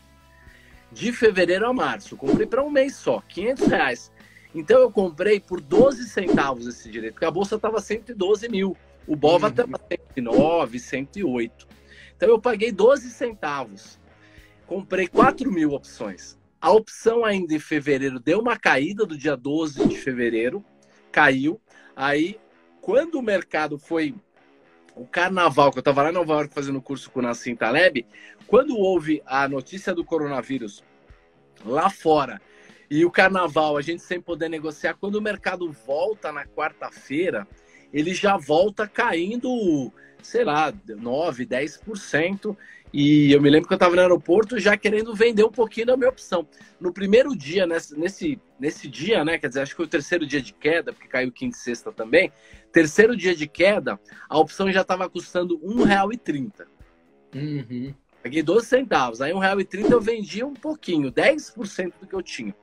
de 0.91 1.13
fevereiro 1.13 1.65
a 1.65 1.73
março. 1.73 2.17
Comprei 2.17 2.45
para 2.45 2.63
um 2.63 2.69
mês 2.69 2.95
só, 2.95 3.21
500 3.21 3.67
reais. 3.67 4.11
Então 4.53 4.79
eu 4.79 4.91
comprei 4.91 5.39
por 5.39 5.61
12 5.61 6.09
centavos 6.09 6.67
esse 6.67 6.89
direito, 6.89 7.13
porque 7.13 7.25
a 7.25 7.31
bolsa 7.31 7.55
estava 7.55 7.79
112 7.79 8.49
mil. 8.49 8.75
O 9.07 9.15
Bova 9.15 9.47
estava 9.47 9.69
uhum. 9.69 9.97
109, 10.15 10.79
108. 10.79 11.67
Então 12.15 12.29
eu 12.29 12.39
paguei 12.39 12.71
12 12.71 13.09
centavos. 13.11 13.99
Comprei 14.67 15.07
4 15.07 15.51
mil 15.51 15.71
opções. 15.71 16.37
A 16.61 16.71
opção 16.71 17.23
ainda 17.23 17.53
em 17.53 17.59
fevereiro 17.59 18.19
deu 18.19 18.39
uma 18.39 18.57
caída 18.57 19.05
do 19.05 19.17
dia 19.17 19.37
12 19.37 19.87
de 19.87 19.97
fevereiro, 19.97 20.63
caiu. 21.11 21.59
Aí, 21.95 22.39
quando 22.81 23.15
o 23.15 23.21
mercado 23.21 23.77
foi 23.77 24.15
o 24.95 25.05
carnaval, 25.05 25.71
que 25.71 25.77
eu 25.77 25.81
estava 25.81 26.03
lá 26.03 26.09
em 26.09 26.13
Nova 26.13 26.33
York 26.33 26.53
fazendo 26.53 26.81
curso 26.81 27.09
com 27.09 27.19
o 27.19 27.23
Nassim 27.23 27.55
Taleb, 27.55 28.05
quando 28.47 28.77
houve 28.77 29.21
a 29.25 29.47
notícia 29.47 29.93
do 29.93 30.03
coronavírus 30.03 30.83
lá 31.65 31.89
fora 31.89 32.41
e 32.89 33.05
o 33.05 33.11
carnaval, 33.11 33.77
a 33.77 33.81
gente 33.81 34.01
sem 34.01 34.19
poder 34.19 34.49
negociar, 34.49 34.95
quando 34.95 35.15
o 35.15 35.21
mercado 35.21 35.71
volta 35.71 36.31
na 36.31 36.45
quarta-feira, 36.45 37.47
ele 37.93 38.13
já 38.13 38.35
volta 38.35 38.87
caindo, 38.87 39.93
sei 40.23 40.43
lá, 40.43 40.73
9, 40.87 41.45
10%. 41.45 42.57
E 42.91 43.31
eu 43.31 43.41
me 43.41 43.49
lembro 43.49 43.67
que 43.67 43.73
eu 43.73 43.77
estava 43.77 43.95
no 43.95 44.01
aeroporto 44.01 44.59
já 44.59 44.75
querendo 44.75 45.13
vender 45.13 45.43
um 45.43 45.51
pouquinho 45.51 45.87
da 45.87 45.97
minha 45.97 46.09
opção. 46.09 46.47
No 46.79 46.91
primeiro 46.91 47.35
dia, 47.35 47.67
nesse, 47.67 47.97
nesse, 47.97 48.41
nesse 48.59 48.87
dia, 48.87 49.23
né? 49.23 49.37
Quer 49.37 49.49
dizer, 49.49 49.61
acho 49.61 49.71
que 49.71 49.77
foi 49.77 49.85
o 49.85 49.89
terceiro 49.89 50.25
dia 50.25 50.41
de 50.41 50.53
queda, 50.53 50.91
porque 50.91 51.07
caiu 51.07 51.31
quinta 51.31 51.55
e 51.55 51.59
sexta 51.59 51.91
também. 51.91 52.31
Terceiro 52.71 53.15
dia 53.15 53.35
de 53.35 53.47
queda, 53.47 53.99
a 54.27 54.37
opção 54.39 54.71
já 54.71 54.81
estava 54.81 55.07
custando 55.07 55.55
R$1,30. 55.57 56.65
Uhum. 57.35 57.93
Paguei 58.23 58.41
12 58.41 58.65
centavos. 58.65 59.21
Aí 59.21 59.31
R$1,30 59.31 59.91
eu 59.91 60.01
vendia 60.01 60.45
um 60.45 60.53
pouquinho, 60.53 61.11
10% 61.11 61.93
do 62.01 62.07
que 62.07 62.15
eu 62.15 62.23
tinha. 62.23 62.55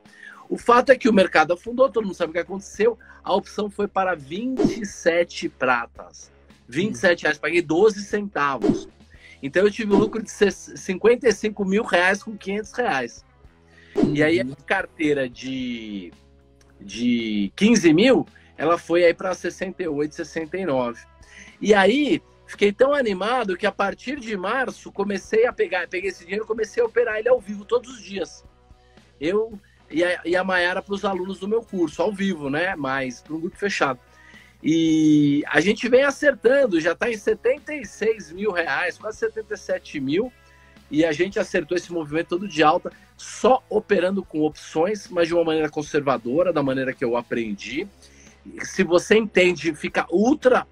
O 0.49 0.57
fato 0.57 0.91
é 0.91 0.97
que 0.97 1.09
o 1.09 1.13
mercado 1.13 1.53
afundou, 1.53 1.91
todo 1.91 2.05
mundo 2.05 2.15
sabe 2.15 2.31
o 2.31 2.33
que 2.33 2.39
aconteceu. 2.39 2.99
A 3.23 3.35
opção 3.35 3.69
foi 3.71 3.89
para 3.89 4.15
27 4.15 5.49
pratas. 5.49 6.33
27 6.69 7.23
reais, 7.23 7.39
paguei 7.39 7.63
12 7.63 8.03
centavos. 8.03 8.89
Então 9.47 9.63
eu 9.63 9.71
tive 9.71 9.95
um 9.95 9.99
lucro 9.99 10.23
de 10.23 10.31
55 10.31 11.65
mil 11.65 11.85
reais 11.85 12.23
com 12.23 12.37
500 12.37 12.73
reais. 12.73 13.25
E 14.13 14.23
aí 14.23 14.41
a 14.41 14.45
uhum. 14.45 14.55
carteira 14.67 15.29
de, 15.29 16.13
de 16.81 17.53
15 17.55 17.93
mil, 17.95 18.27
ela 18.59 18.77
foi 18.77 19.05
aí 19.05 19.15
para 19.15 19.33
68, 19.33 20.15
69. 20.15 21.01
E 21.61 21.73
aí 21.73 22.21
fiquei 22.47 22.73
tão 22.73 22.93
animado 22.93 23.57
que 23.57 23.67
a 23.67 23.73
partir 23.73 24.19
de 24.19 24.37
março 24.37 24.91
comecei 24.91 25.47
a 25.47 25.53
pegar, 25.53 25.89
peguei 25.89 26.11
esse 26.11 26.25
dinheiro, 26.25 26.45
comecei 26.45 26.83
a 26.83 26.87
operar 26.87 27.19
ele 27.19 27.29
ao 27.29 27.41
vivo 27.41 27.65
todos 27.65 27.91
os 27.91 28.03
dias. 28.03 28.45
Eu 29.21 29.59
e 29.89 30.03
a, 30.03 30.21
e 30.25 30.37
a 30.37 30.43
Maiara 30.43 30.83
para 30.83 30.95
os 30.95 31.05
alunos 31.05 31.39
do 31.39 31.47
meu 31.47 31.63
curso, 31.63 32.03
ao 32.03 32.13
vivo, 32.13 32.51
né? 32.51 32.75
Mas 32.75 33.21
para 33.21 33.35
um 33.35 33.41
grupo 33.41 33.57
fechado. 33.57 34.01
E 34.63 35.45
a 35.49 35.61
gente 35.61 35.89
vem 35.89 36.03
acertando, 36.03 36.81
já 36.81 36.93
está 36.93 37.11
em 37.11 37.17
76 37.17 38.33
mil 38.33 38.51
reais, 38.51 38.99
quase 38.99 39.19
77 39.19 40.01
mil. 40.01 40.33
E 40.91 41.05
a 41.05 41.13
gente 41.13 41.39
acertou 41.39 41.77
esse 41.77 41.93
movimento 41.93 42.29
todo 42.29 42.49
de 42.49 42.63
alta, 42.63 42.93
só 43.17 43.63
operando 43.69 44.25
com 44.25 44.43
opções, 44.43 45.09
mas 45.09 45.29
de 45.29 45.35
uma 45.35 45.45
maneira 45.45 45.69
conservadora, 45.69 46.53
da 46.53 46.63
maneira 46.63 46.93
que 46.93 47.05
eu 47.05 47.17
aprendi. 47.17 47.89
Se 48.63 48.85
você 48.85 49.17
entende, 49.17 49.75
fica 49.75 50.07
ultra 50.11 50.67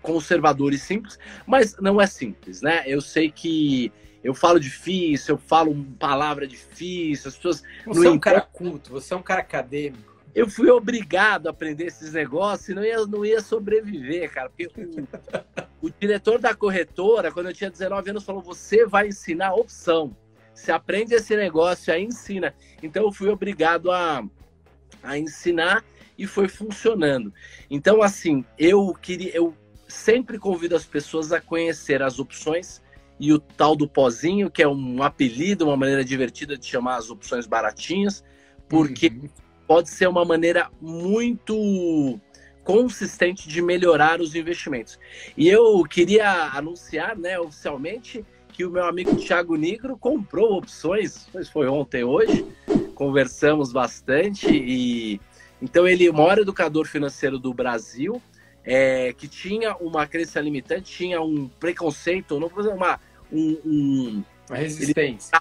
conservador 0.00 0.72
e 0.72 0.78
simples, 0.78 1.18
mas 1.44 1.76
não 1.78 2.00
é 2.00 2.06
simples, 2.06 2.62
né? 2.62 2.84
Eu 2.86 3.00
sei 3.00 3.30
que 3.30 3.92
eu 4.22 4.34
falo 4.34 4.60
difícil, 4.60 5.34
eu 5.34 5.38
falo 5.38 5.74
palavra 5.98 6.46
difícil, 6.46 7.28
as 7.28 7.36
pessoas. 7.36 7.62
Você 7.86 8.06
é 8.06 8.10
um 8.10 8.18
cara 8.18 8.40
culto, 8.40 8.90
você 8.90 9.14
é 9.14 9.16
um 9.16 9.22
cara 9.22 9.40
acadêmico. 9.40 10.15
Eu 10.36 10.50
fui 10.50 10.68
obrigado 10.68 11.46
a 11.46 11.50
aprender 11.50 11.86
esses 11.86 12.12
negócios 12.12 12.68
e 12.68 12.74
não 12.74 12.84
ia, 12.84 13.06
não 13.06 13.24
ia 13.24 13.40
sobreviver, 13.40 14.30
cara. 14.30 14.50
Porque 14.50 14.66
o, 14.66 15.86
o 15.86 15.90
diretor 15.90 16.38
da 16.38 16.54
corretora, 16.54 17.32
quando 17.32 17.46
eu 17.46 17.54
tinha 17.54 17.70
19 17.70 18.10
anos, 18.10 18.22
falou: 18.22 18.42
você 18.42 18.84
vai 18.84 19.08
ensinar 19.08 19.54
opção. 19.54 20.14
Você 20.52 20.70
aprende 20.70 21.14
esse 21.14 21.34
negócio, 21.34 21.90
aí 21.90 22.04
ensina. 22.04 22.54
Então 22.82 23.04
eu 23.04 23.12
fui 23.12 23.30
obrigado 23.30 23.90
a, 23.90 24.22
a 25.02 25.16
ensinar 25.16 25.82
e 26.18 26.26
foi 26.26 26.48
funcionando. 26.48 27.32
Então, 27.70 28.02
assim, 28.02 28.44
eu 28.58 28.92
queria, 28.92 29.34
eu 29.34 29.54
sempre 29.88 30.38
convido 30.38 30.76
as 30.76 30.84
pessoas 30.84 31.32
a 31.32 31.40
conhecer 31.40 32.02
as 32.02 32.18
opções 32.18 32.82
e 33.18 33.32
o 33.32 33.38
tal 33.38 33.74
do 33.74 33.88
pozinho, 33.88 34.50
que 34.50 34.62
é 34.62 34.68
um 34.68 35.02
apelido, 35.02 35.64
uma 35.64 35.78
maneira 35.78 36.04
divertida 36.04 36.58
de 36.58 36.66
chamar 36.66 36.96
as 36.96 37.08
opções 37.08 37.46
baratinhas, 37.46 38.22
porque 38.68 39.08
uhum. 39.08 39.30
Pode 39.66 39.90
ser 39.90 40.08
uma 40.08 40.24
maneira 40.24 40.70
muito 40.80 42.18
consistente 42.64 43.48
de 43.48 43.62
melhorar 43.62 44.20
os 44.20 44.34
investimentos. 44.34 44.98
E 45.36 45.48
eu 45.48 45.82
queria 45.84 46.28
anunciar, 46.52 47.16
né, 47.16 47.38
oficialmente, 47.38 48.24
que 48.52 48.64
o 48.64 48.70
meu 48.70 48.84
amigo 48.84 49.14
Thiago 49.16 49.54
Nigro 49.54 49.96
comprou 49.96 50.56
opções, 50.56 51.28
foi 51.52 51.68
ontem, 51.68 52.02
hoje, 52.02 52.44
conversamos 52.94 53.72
bastante 53.72 54.48
e 54.50 55.20
então 55.60 55.86
ele 55.86 56.06
é 56.06 56.10
o 56.10 56.14
maior 56.14 56.38
educador 56.38 56.86
financeiro 56.86 57.38
do 57.38 57.52
Brasil, 57.54 58.20
é, 58.64 59.12
que 59.12 59.28
tinha 59.28 59.76
uma 59.76 60.06
crença 60.06 60.40
limitante, 60.40 60.90
tinha 60.90 61.20
um 61.20 61.48
preconceito, 61.48 62.38
não 62.40 62.48
uma, 62.48 63.00
um, 63.32 63.58
um, 63.64 64.24
uma 64.48 64.58
resistência, 64.58 65.40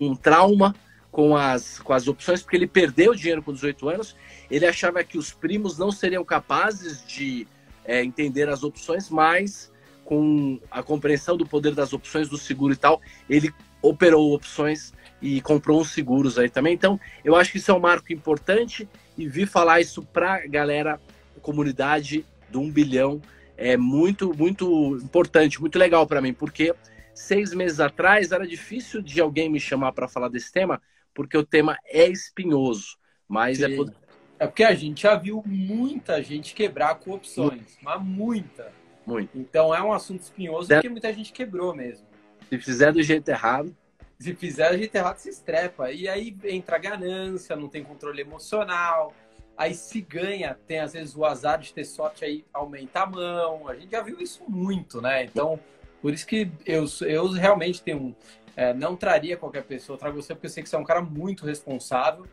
um 0.00 0.14
trauma 0.14 0.74
com 1.10 1.36
as, 1.36 1.78
com 1.80 1.92
as 1.92 2.06
opções, 2.06 2.42
porque 2.42 2.56
ele 2.56 2.66
perdeu 2.66 3.14
dinheiro 3.14 3.42
com 3.42 3.52
18 3.52 3.88
anos. 3.88 4.16
Ele 4.50 4.66
achava 4.66 5.02
que 5.02 5.18
os 5.18 5.32
primos 5.32 5.78
não 5.78 5.90
seriam 5.90 6.24
capazes 6.24 7.06
de 7.06 7.46
é, 7.84 8.04
entender 8.04 8.48
as 8.48 8.62
opções, 8.62 9.08
mas 9.08 9.72
com 10.04 10.58
a 10.70 10.82
compreensão 10.82 11.36
do 11.36 11.46
poder 11.46 11.74
das 11.74 11.92
opções 11.92 12.28
do 12.28 12.38
seguro 12.38 12.72
e 12.72 12.76
tal, 12.76 13.00
ele 13.28 13.52
operou 13.82 14.32
opções 14.32 14.92
e 15.20 15.40
comprou 15.42 15.80
uns 15.80 15.92
seguros 15.92 16.38
aí 16.38 16.48
também. 16.48 16.74
Então, 16.74 16.98
eu 17.24 17.36
acho 17.36 17.52
que 17.52 17.58
isso 17.58 17.70
é 17.70 17.74
um 17.74 17.80
marco 17.80 18.12
importante 18.12 18.88
e 19.16 19.28
vi 19.28 19.44
falar 19.44 19.80
isso 19.80 20.02
para 20.02 20.46
galera, 20.46 21.00
comunidade 21.42 22.24
do 22.50 22.60
um 22.60 22.70
bilhão 22.70 23.20
é 23.58 23.76
muito, 23.76 24.32
muito 24.36 24.96
importante, 25.02 25.60
muito 25.60 25.78
legal 25.78 26.06
para 26.06 26.20
mim, 26.20 26.32
porque 26.32 26.72
seis 27.12 27.52
meses 27.52 27.80
atrás 27.80 28.30
era 28.30 28.46
difícil 28.46 29.02
de 29.02 29.20
alguém 29.20 29.50
me 29.50 29.58
chamar 29.58 29.92
para 29.92 30.06
falar 30.06 30.28
desse 30.28 30.52
tema, 30.52 30.80
porque 31.18 31.36
o 31.36 31.44
tema 31.44 31.76
é 31.84 32.06
espinhoso. 32.06 32.96
Mas 33.26 33.60
é, 33.60 33.74
por... 33.74 33.92
é 34.38 34.46
porque 34.46 34.62
a 34.62 34.72
gente 34.72 35.02
já 35.02 35.16
viu 35.16 35.42
muita 35.44 36.22
gente 36.22 36.54
quebrar 36.54 36.94
com 36.94 37.10
opções, 37.10 37.76
mas 37.82 38.00
muita. 38.00 38.72
Muito. 39.04 39.36
Então 39.36 39.74
é 39.74 39.82
um 39.82 39.92
assunto 39.92 40.20
espinhoso 40.20 40.68
porque 40.68 40.88
muita 40.88 41.12
gente 41.12 41.32
quebrou 41.32 41.74
mesmo. 41.74 42.06
Se 42.48 42.58
fizer 42.58 42.92
do 42.92 43.02
jeito 43.02 43.28
errado. 43.28 43.76
Se 44.20 44.32
fizer 44.34 44.70
do 44.70 44.78
jeito 44.78 44.94
errado, 44.94 45.16
se 45.16 45.28
estrepa. 45.28 45.90
E 45.90 46.08
aí 46.08 46.36
entra 46.44 46.76
a 46.76 46.78
ganância, 46.78 47.56
não 47.56 47.68
tem 47.68 47.82
controle 47.82 48.20
emocional 48.20 49.12
Aí 49.58 49.74
se 49.74 50.00
ganha, 50.00 50.56
tem 50.68 50.78
às 50.78 50.92
vezes 50.92 51.16
o 51.16 51.24
azar 51.24 51.58
de 51.58 51.74
ter 51.74 51.84
sorte, 51.84 52.24
aí 52.24 52.44
aumenta 52.54 53.00
a 53.00 53.06
mão. 53.06 53.66
A 53.66 53.74
gente 53.74 53.90
já 53.90 54.00
viu 54.00 54.20
isso 54.20 54.44
muito, 54.48 55.02
né? 55.02 55.24
Então, 55.24 55.58
por 56.00 56.14
isso 56.14 56.24
que 56.24 56.48
eu, 56.64 56.84
eu 57.00 57.28
realmente 57.32 57.82
tenho. 57.82 58.14
É, 58.58 58.74
não 58.74 58.96
traria 58.96 59.36
qualquer 59.36 59.62
pessoa, 59.62 59.96
trago 59.96 60.20
você 60.20 60.34
porque 60.34 60.48
eu 60.48 60.50
sei 60.50 60.64
que 60.64 60.68
você 60.68 60.74
é 60.74 60.78
um 60.80 60.84
cara 60.84 61.00
muito 61.00 61.46
responsável, 61.46 62.26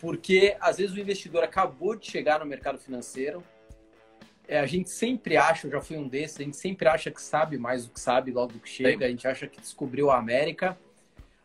porque 0.00 0.56
às 0.60 0.76
vezes 0.76 0.94
o 0.94 1.00
investidor 1.00 1.42
acabou 1.42 1.96
de 1.96 2.08
chegar 2.08 2.38
no 2.38 2.46
mercado 2.46 2.78
financeiro. 2.78 3.42
É, 4.46 4.60
a 4.60 4.66
gente 4.66 4.88
sempre 4.88 5.36
acha, 5.36 5.66
eu 5.66 5.72
já 5.72 5.80
fui 5.80 5.96
um 5.96 6.06
desses, 6.06 6.38
a 6.38 6.44
gente 6.44 6.56
sempre 6.56 6.86
acha 6.86 7.10
que 7.10 7.20
sabe 7.20 7.58
mais 7.58 7.86
do 7.86 7.92
que 7.92 7.98
sabe 7.98 8.30
logo 8.30 8.60
que 8.60 8.68
chega, 8.68 9.04
a 9.04 9.08
gente 9.08 9.26
acha 9.26 9.48
que 9.48 9.60
descobriu 9.60 10.12
a 10.12 10.16
América 10.16 10.78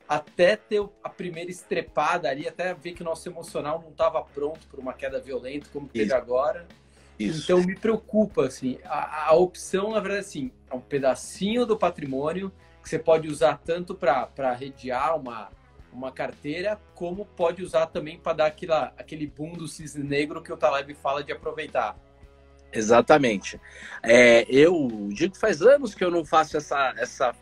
até 0.08 0.56
ter 0.56 0.88
a 1.04 1.10
primeira 1.10 1.50
estrepada 1.50 2.30
ali, 2.30 2.48
até 2.48 2.72
ver 2.76 2.94
que 2.94 3.02
o 3.02 3.06
nosso 3.06 3.28
emocional 3.28 3.82
não 3.82 3.90
estava 3.90 4.22
pronto 4.22 4.68
para 4.68 4.80
uma 4.80 4.94
queda 4.94 5.20
violenta 5.20 5.68
como 5.74 5.88
teve 5.88 6.06
Isso. 6.06 6.16
agora. 6.16 6.68
Isso. 7.18 7.46
Então 7.46 7.64
me 7.66 7.76
preocupa, 7.76 8.46
assim, 8.46 8.78
a, 8.86 9.30
a, 9.30 9.34
opção, 9.34 9.90
na 9.90 10.00
verdade, 10.00 10.22
assim, 10.22 10.52
é 10.70 10.76
um 10.76 10.80
pedacinho 10.80 11.66
do 11.66 11.76
patrimônio 11.76 12.52
que 12.89 12.96
você 12.96 13.00
pode 13.00 13.27
usar 13.27 13.60
tanto 13.63 13.93
para 13.93 14.51
redear 14.53 15.15
uma, 15.15 15.50
uma 15.93 16.12
carteira, 16.12 16.79
como 16.96 17.24
pode 17.24 17.62
usar 17.62 17.86
também 17.86 18.17
para 18.17 18.34
dar 18.34 18.46
aquela, 18.48 18.91
aquele 18.98 19.27
boom 19.27 19.53
do 19.53 19.67
cisne 19.67 20.03
negro 20.03 20.41
que 20.41 20.51
o 20.51 20.58
Taleb 20.58 20.96
fala 20.96 21.24
de 21.24 21.31
aproveitar. 21.31 21.96
Exatamente. 22.74 23.62
É, 24.01 24.43
eu 24.50 25.10
digo 25.12 25.34
que 25.34 25.39
faz 25.39 25.62
anos 25.62 25.93
que 25.93 26.03
eu 26.03 26.10
não 26.10 26.25
faço 26.25 26.58
essa, 26.58 26.93
essa 26.98 27.36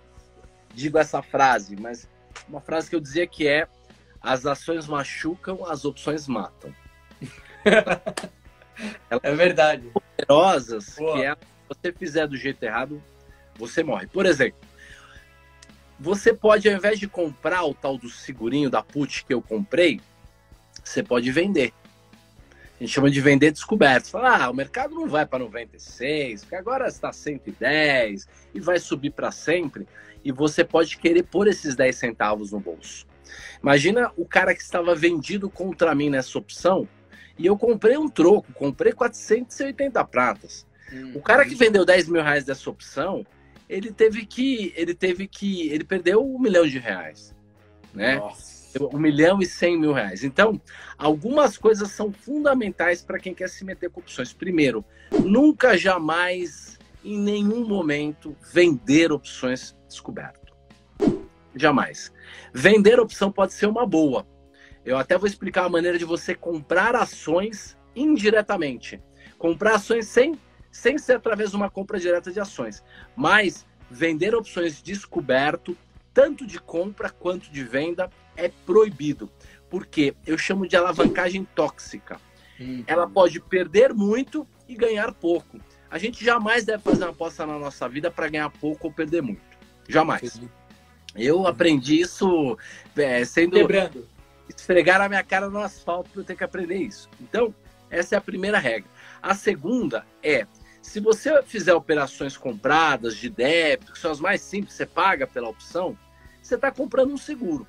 digo 0.73 0.97
essa 0.97 1.21
frase, 1.21 1.77
mas 1.77 2.09
uma 2.47 2.59
frase 2.59 2.89
que 2.89 2.95
eu 2.95 2.99
dizia 2.99 3.25
que 3.25 3.47
é 3.47 3.67
as 4.21 4.45
ações 4.45 4.85
machucam, 4.85 5.65
as 5.65 5.85
opções 5.85 6.27
matam. 6.27 6.73
É 9.09 9.33
verdade. 9.33 9.89
Poderosas 9.91 10.93
Boa. 10.95 11.15
que 11.15 11.25
é, 11.25 11.33
se 11.33 11.67
você 11.67 11.91
fizer 11.91 12.27
do 12.27 12.37
jeito 12.37 12.61
errado, 12.61 13.01
você 13.57 13.81
morre. 13.81 14.05
Por 14.05 14.23
exemplo, 14.27 14.59
você 15.99 16.33
pode, 16.33 16.69
ao 16.69 16.75
invés 16.75 16.99
de 16.99 17.07
comprar 17.07 17.63
o 17.63 17.73
tal 17.73 17.97
do 17.97 18.09
segurinho 18.09 18.69
da 18.69 18.83
put 18.83 19.25
que 19.25 19.33
eu 19.33 19.41
comprei, 19.41 19.99
você 20.83 21.01
pode 21.03 21.31
vender. 21.31 21.73
A 22.79 22.83
gente 22.83 22.93
chama 22.93 23.09
de 23.09 23.19
vender 23.19 23.51
descoberto. 23.51 24.11
Fala, 24.11 24.45
ah, 24.45 24.49
o 24.51 24.53
mercado 24.53 24.93
não 24.93 25.07
vai 25.07 25.25
para 25.25 25.39
96, 25.39 26.41
porque 26.41 26.55
agora 26.55 26.87
está 26.87 27.11
110 27.11 28.27
e 28.53 28.59
vai 28.59 28.79
subir 28.79 29.09
para 29.11 29.31
sempre. 29.31 29.87
E 30.23 30.31
você 30.31 30.63
pode 30.63 30.97
querer 30.97 31.23
pôr 31.23 31.47
esses 31.47 31.75
10 31.75 31.95
centavos 31.95 32.51
no 32.51 32.59
bolso. 32.59 33.07
Imagina 33.61 34.11
o 34.15 34.25
cara 34.25 34.53
que 34.53 34.61
estava 34.61 34.93
vendido 34.93 35.49
contra 35.49 35.95
mim 35.95 36.09
nessa 36.09 36.37
opção 36.37 36.87
e 37.37 37.45
eu 37.45 37.57
comprei 37.57 37.97
um 37.97 38.07
troco, 38.07 38.51
comprei 38.53 38.91
480 38.91 40.03
pratas. 40.05 40.65
Hum, 40.91 41.13
o 41.15 41.21
cara 41.21 41.45
que 41.45 41.55
vendeu 41.55 41.83
10 41.83 42.07
mil 42.09 42.21
reais 42.21 42.45
dessa 42.45 42.69
opção, 42.69 43.25
ele 43.69 43.91
teve 43.91 44.25
que, 44.25 44.73
ele 44.75 44.93
teve 44.93 45.27
que, 45.27 45.69
ele 45.69 45.83
perdeu 45.83 46.23
um 46.23 46.39
milhão 46.39 46.65
de 46.65 46.79
reais, 46.79 47.35
né? 47.93 48.17
Nossa. 48.17 48.57
Um 48.93 48.99
milhão 48.99 49.41
e 49.41 49.45
cem 49.45 49.77
mil 49.79 49.91
reais. 49.91 50.23
Então, 50.23 50.61
algumas 50.97 51.57
coisas 51.57 51.91
são 51.91 52.11
fundamentais 52.11 53.01
para 53.01 53.17
quem 53.17 53.33
quer 53.33 53.49
se 53.49 53.65
meter 53.65 53.89
com 53.89 54.01
opções. 54.01 54.33
Primeiro, 54.33 54.85
nunca 55.23 55.75
jamais, 55.75 56.77
em 57.03 57.17
nenhum 57.17 57.67
momento, 57.67 58.35
vender 58.53 59.11
opções 59.11 59.75
descoberto. 59.87 60.53
Jamais. 61.55 62.11
Vender 62.53 62.99
opção 62.99 63.31
pode 63.31 63.53
ser 63.53 63.65
uma 63.65 63.85
boa. 63.85 64.27
Eu 64.85 64.97
até 64.97 65.17
vou 65.17 65.27
explicar 65.27 65.65
a 65.65 65.69
maneira 65.69 65.97
de 65.97 66.05
você 66.05 66.35
comprar 66.35 66.95
ações 66.95 67.75
indiretamente. 67.95 69.01
Comprar 69.39 69.75
ações 69.75 70.05
sem 70.07 70.39
sem 70.71 70.97
ser 70.97 71.17
através 71.17 71.51
de 71.51 71.55
uma 71.55 71.69
compra 71.69 71.99
direta 71.99 72.31
de 72.31 72.39
ações. 72.39 72.83
Mas 73.15 73.65
vender 73.89 74.35
opções 74.35 74.81
descoberto, 74.81 75.77
tanto 76.13 76.45
de 76.45 76.59
compra 76.59 77.09
quanto 77.09 77.51
de 77.51 77.63
venda, 77.63 78.09
é 78.35 78.49
proibido. 78.65 79.29
Porque 79.69 80.15
eu 80.25 80.37
chamo 80.37 80.67
de 80.67 80.75
alavancagem 80.75 81.45
tóxica. 81.55 82.19
Uhum. 82.59 82.83
Ela 82.87 83.07
pode 83.07 83.39
perder 83.39 83.93
muito 83.93 84.47
e 84.67 84.75
ganhar 84.75 85.13
pouco. 85.13 85.59
A 85.89 85.97
gente 85.97 86.23
jamais 86.23 86.65
deve 86.65 86.83
fazer 86.83 87.03
uma 87.03 87.11
aposta 87.11 87.45
na 87.45 87.57
nossa 87.57 87.87
vida 87.87 88.11
para 88.11 88.27
ganhar 88.27 88.49
pouco 88.49 88.87
ou 88.87 88.93
perder 88.93 89.21
muito. 89.21 89.41
Jamais. 89.87 90.41
Eu 91.15 91.47
aprendi 91.47 92.01
isso 92.01 92.57
é, 92.95 93.23
sendo. 93.25 93.53
Quebrando. 93.53 94.07
Esfregar 94.49 95.01
a 95.01 95.09
minha 95.09 95.23
cara 95.23 95.49
no 95.49 95.59
asfalto 95.59 96.09
para 96.09 96.21
eu 96.21 96.25
ter 96.25 96.35
que 96.35 96.43
aprender 96.43 96.77
isso. 96.77 97.09
Então, 97.19 97.53
essa 97.89 98.15
é 98.15 98.17
a 98.17 98.21
primeira 98.21 98.57
regra. 98.57 98.89
A 99.21 99.35
segunda 99.35 100.05
é 100.23 100.47
se 100.87 101.01
você 101.01 101.43
fizer 101.43 101.73
operações 101.73 102.37
compradas 102.37 103.17
de 103.17 103.29
débito, 103.29 103.91
que 103.91 103.99
são 103.99 104.09
as 104.09 104.21
mais 104.21 104.39
simples, 104.39 104.73
você 104.73 104.85
paga 104.85 105.27
pela 105.27 105.49
opção, 105.49 105.97
você 106.41 106.55
está 106.55 106.71
comprando 106.71 107.11
um 107.11 107.17
seguro. 107.17 107.67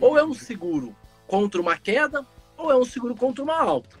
Ou 0.00 0.16
é 0.16 0.24
um 0.24 0.32
seguro 0.32 0.94
contra 1.26 1.60
uma 1.60 1.76
queda, 1.76 2.24
ou 2.56 2.70
é 2.70 2.76
um 2.76 2.84
seguro 2.84 3.16
contra 3.16 3.42
uma 3.42 3.60
alta. 3.60 3.96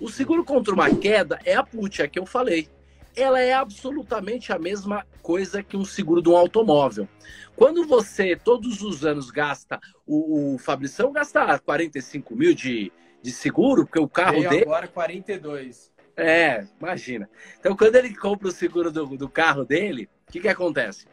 O 0.00 0.08
seguro 0.08 0.42
contra 0.42 0.72
uma 0.72 0.88
queda 0.88 1.40
é 1.44 1.54
a 1.54 1.62
put, 1.62 2.00
é 2.00 2.08
que 2.08 2.18
eu 2.18 2.24
falei. 2.24 2.70
Ela 3.14 3.38
é 3.38 3.52
absolutamente 3.52 4.50
a 4.50 4.58
mesma 4.58 5.06
coisa 5.20 5.62
que 5.62 5.76
um 5.76 5.84
seguro 5.84 6.22
de 6.22 6.30
um 6.30 6.36
automóvel. 6.36 7.06
Quando 7.54 7.86
você 7.86 8.34
todos 8.34 8.80
os 8.80 9.04
anos 9.04 9.30
gasta, 9.30 9.78
o, 10.06 10.54
o 10.54 10.58
Fabrição 10.58 11.12
gasta 11.12 11.58
45 11.58 12.34
mil 12.34 12.54
de, 12.54 12.90
de 13.22 13.30
seguro, 13.30 13.84
porque 13.84 13.98
o 13.98 14.08
carro 14.08 14.38
Veio 14.38 14.48
dele. 14.48 14.62
Agora 14.62 14.88
42. 14.88 15.90
É, 16.16 16.66
imagina. 16.80 17.28
Então, 17.58 17.76
quando 17.76 17.96
ele 17.96 18.14
compra 18.14 18.48
o 18.48 18.52
seguro 18.52 18.90
do, 18.90 19.16
do 19.16 19.28
carro 19.28 19.64
dele, 19.64 20.08
o 20.28 20.32
que, 20.32 20.40
que 20.40 20.48
acontece? 20.48 21.06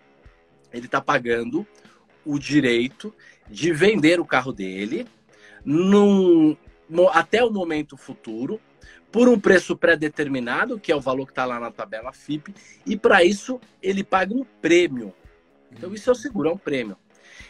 Ele 0.72 0.86
está 0.86 1.02
pagando 1.02 1.66
o 2.26 2.38
direito 2.38 3.14
de 3.50 3.72
vender 3.72 4.20
o 4.20 4.26
carro 4.26 4.52
dele 4.52 5.08
num, 5.64 6.58
até 7.12 7.44
o 7.44 7.52
momento 7.52 7.96
futuro 7.98 8.60
por 9.12 9.30
um 9.30 9.40
preço 9.40 9.76
pré-determinado, 9.78 10.80
que 10.80 10.92
é 10.92 10.96
o 10.96 11.02
valor 11.02 11.26
que 11.26 11.32
está 11.32 11.46
lá 11.46 11.60
na 11.60 11.72
tabela 11.72 12.12
FIP, 12.12 12.54
e 12.86 12.98
para 12.98 13.24
isso 13.24 13.60
ele 13.82 14.04
paga 14.04 14.34
um 14.34 14.44
prêmio. 14.62 15.14
Então, 15.72 15.94
isso 15.94 16.10
é 16.10 16.14
o 16.14 16.16
seguro, 16.16 16.50
é 16.50 16.52
um 16.54 16.58
prêmio. 16.58 16.98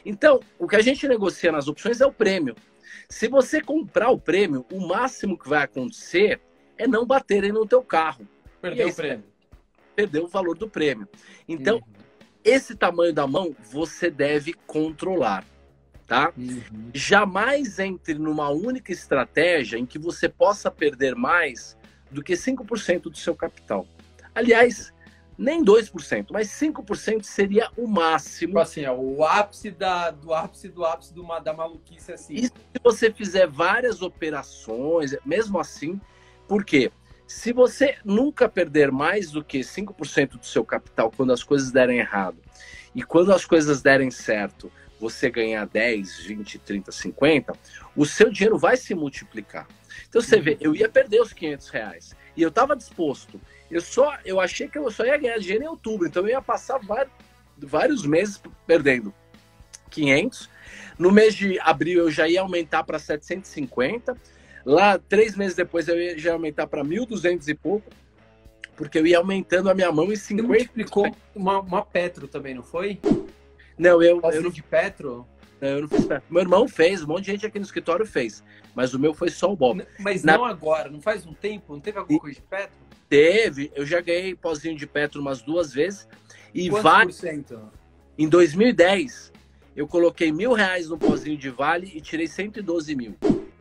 Então, 0.06 0.40
o 0.60 0.68
que 0.68 0.76
a 0.76 0.82
gente 0.82 1.08
negocia 1.08 1.52
nas 1.52 1.68
opções 1.68 2.00
é 2.00 2.06
o 2.06 2.12
prêmio. 2.12 2.56
Se 3.10 3.28
você 3.28 3.62
comprar 3.62 4.10
o 4.10 4.20
prêmio, 4.20 4.66
o 4.72 4.86
máximo 4.88 5.38
que 5.38 5.50
vai 5.50 5.64
acontecer 5.64 6.40
é 6.78 6.88
não 6.88 7.06
baterem 7.06 7.52
no 7.52 7.66
teu 7.66 7.82
carro. 7.82 8.28
Perdeu 8.62 8.90
o 8.90 8.94
prêmio. 8.94 9.24
Perdeu 9.96 10.24
o 10.26 10.28
valor 10.28 10.58
do 10.58 10.70
prêmio. 10.70 11.08
Então, 11.48 11.78
uhum. 11.78 11.84
esse 12.44 12.76
tamanho 12.76 13.14
da 13.14 13.26
mão 13.26 13.56
você 13.72 14.10
deve 14.10 14.54
controlar, 14.54 15.46
tá? 16.06 16.32
Uhum. 16.38 16.92
Jamais 16.94 17.80
entre 17.80 18.16
numa 18.16 18.50
única 18.50 18.92
estratégia 18.92 19.78
em 19.78 19.86
que 19.86 19.98
você 19.98 20.30
possa 20.30 20.70
perder 20.70 21.16
mais 21.16 21.78
do 22.12 22.24
que 22.24 22.34
5% 22.34 23.04
do 23.04 23.18
seu 23.18 23.36
capital. 23.36 23.86
Aliás, 24.34 24.94
nem 25.38 25.64
2%, 25.64 26.28
mas 26.32 26.48
5% 26.48 27.24
seria 27.24 27.70
o 27.78 27.88
máximo. 27.88 28.54
Tipo 28.54 28.60
assim, 28.60 28.86
ó, 28.86 28.96
o 28.96 29.24
ápice 29.24 29.70
da, 29.70 30.10
do 30.10 30.34
ápice 30.34 30.68
do 30.68 30.84
ápice 30.84 31.14
do, 31.14 31.24
da 31.40 31.54
maluquice 31.54 32.12
assim. 32.12 32.34
E 32.34 32.46
se 32.48 32.54
você 32.84 33.12
fizer 33.12 33.48
várias 33.48 34.02
operações, 34.02 35.16
mesmo 35.24 35.60
assim, 35.60 36.02
por 36.48 36.64
quê? 36.64 36.92
Se 37.28 37.52
você 37.52 37.98
nunca 38.06 38.48
perder 38.48 38.92
mais 38.92 39.32
do 39.32 39.44
que 39.44 39.60
5% 39.60 40.40
do 40.40 40.46
seu 40.46 40.64
capital 40.64 41.12
quando 41.12 41.34
as 41.34 41.44
coisas 41.44 41.72
derem 41.72 42.00
errado, 42.00 42.38
e 42.96 43.04
quando 43.04 43.34
as 43.34 43.46
coisas 43.46 43.82
derem 43.82 44.10
certo, 44.10 44.72
você 45.00 45.30
ganhar 45.30 45.66
10, 45.68 46.20
20, 46.26 46.60
30, 46.60 46.92
50, 46.92 47.54
o 47.96 48.06
seu 48.06 48.32
dinheiro 48.32 48.58
vai 48.58 48.78
se 48.78 48.96
multiplicar. 48.96 49.68
Então 50.08 50.22
você 50.22 50.40
vê, 50.40 50.58
eu 50.60 50.74
ia 50.74 50.90
perder 50.90 51.22
os 51.22 51.34
500 51.34 51.70
reais 51.70 52.16
e 52.36 52.42
eu 52.42 52.50
estava 52.50 52.76
disposto. 52.76 53.40
Eu 53.70 53.82
só, 53.82 54.18
eu 54.24 54.40
achei 54.40 54.68
que 54.68 54.78
eu 54.78 54.90
só 54.90 55.06
ia 55.06 55.18
ganhar 55.18 55.38
dinheiro 55.38 55.66
em 55.66 55.68
outubro, 55.68 56.08
então 56.08 56.24
eu 56.24 56.30
ia 56.30 56.42
passar 56.42 56.80
vários, 56.80 57.14
vários 57.58 58.06
meses 58.06 58.42
perdendo 58.66 59.14
500. 59.90 60.50
No 60.98 61.12
mês 61.12 61.36
de 61.36 61.60
abril 61.60 62.00
eu 62.00 62.12
já 62.12 62.28
ia 62.28 62.42
aumentar 62.42 62.84
para 62.84 62.98
750 62.98 64.18
Lá, 64.68 65.00
três 65.00 65.34
meses 65.34 65.56
depois, 65.56 65.88
eu 65.88 65.98
ia 65.98 66.20
já 66.20 66.34
aumentar 66.34 66.68
para 66.68 66.84
1.200 66.84 67.48
e 67.48 67.54
pouco, 67.54 67.90
porque 68.76 69.00
eu 69.00 69.08
ia 69.08 69.18
aumentando 69.18 69.70
a 69.70 69.74
minha 69.74 69.90
mão 69.94 70.12
em 70.12 70.16
50. 70.18 70.44
Você 70.44 70.54
multiplicou 70.56 71.16
uma, 71.34 71.62
uma 71.62 71.86
Petro 71.86 72.28
também, 72.28 72.54
não 72.54 72.62
foi? 72.62 73.00
Não, 73.78 74.04
eu... 74.04 74.20
eu 74.22 74.42
não... 74.42 74.50
de 74.50 74.62
Petro? 74.62 75.26
Não, 75.62 75.70
eu 75.70 75.82
não 75.84 75.88
fiz 75.88 76.04
Petro. 76.04 76.26
Meu 76.30 76.42
irmão 76.42 76.68
fez, 76.68 77.02
um 77.02 77.08
monte 77.08 77.24
de 77.24 77.32
gente 77.32 77.46
aqui 77.46 77.58
no 77.58 77.64
escritório 77.64 78.06
fez, 78.06 78.44
mas 78.76 78.94
o 78.94 79.00
meu 79.00 79.14
foi 79.14 79.30
só 79.30 79.50
o 79.50 79.56
Bob. 79.56 79.88
Mas 80.00 80.22
Na... 80.26 80.38
não 80.38 80.44
agora, 80.44 80.90
não 80.90 81.00
faz 81.00 81.26
um 81.26 81.34
tempo? 81.34 81.72
Não 81.72 81.80
teve 81.80 81.98
alguma 81.98 82.20
coisa 82.20 82.36
de 82.36 82.42
Petro? 82.42 82.78
Teve, 83.08 83.72
eu 83.74 83.86
já 83.86 84.02
ganhei 84.02 84.36
pozinho 84.36 84.76
de 84.76 84.86
Petro 84.86 85.22
umas 85.22 85.42
duas 85.42 85.72
vezes. 85.72 86.10
E 86.54 86.70
Quantos 86.70 86.84
vai... 86.84 87.06
por 87.06 87.14
cento? 87.14 87.72
Em 88.18 88.28
2010, 88.28 89.32
eu 89.78 89.88
coloquei 89.88 90.30
mil 90.30 90.52
reais 90.52 90.90
no 90.90 90.98
pozinho 90.98 91.38
de 91.38 91.50
Vale 91.50 91.90
e 91.96 92.02
tirei 92.02 92.28
112 92.28 92.94
mil. 92.98 93.16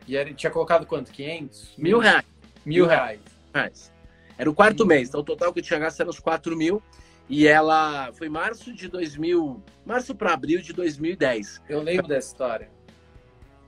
E 0.07 0.15
ele 0.15 0.33
tinha 0.33 0.51
colocado 0.51 0.85
quanto? 0.85 1.11
500? 1.11 1.73
Mil 1.77 1.99
reais. 1.99 2.25
Mil 2.65 2.87
reais. 2.87 3.19
reais. 3.53 3.91
Era 4.37 4.49
o 4.49 4.53
quarto 4.53 4.83
hum. 4.83 4.87
mês, 4.87 5.09
então 5.09 5.21
o 5.21 5.23
total 5.23 5.51
que 5.51 5.59
eu 5.59 5.63
tinha 5.63 5.79
gasto 5.79 5.99
era 5.99 6.09
uns 6.09 6.19
4 6.19 6.55
mil. 6.55 6.81
E 7.29 7.45
ela 7.45 8.11
foi 8.13 8.29
março 8.29 8.73
de 8.73 8.87
2000, 8.87 9.61
março 9.85 10.15
para 10.15 10.33
abril 10.33 10.61
de 10.61 10.71
2010. 10.71 11.61
Eu 11.67 11.81
lembro 11.81 12.07
dessa 12.07 12.29
história. 12.29 12.69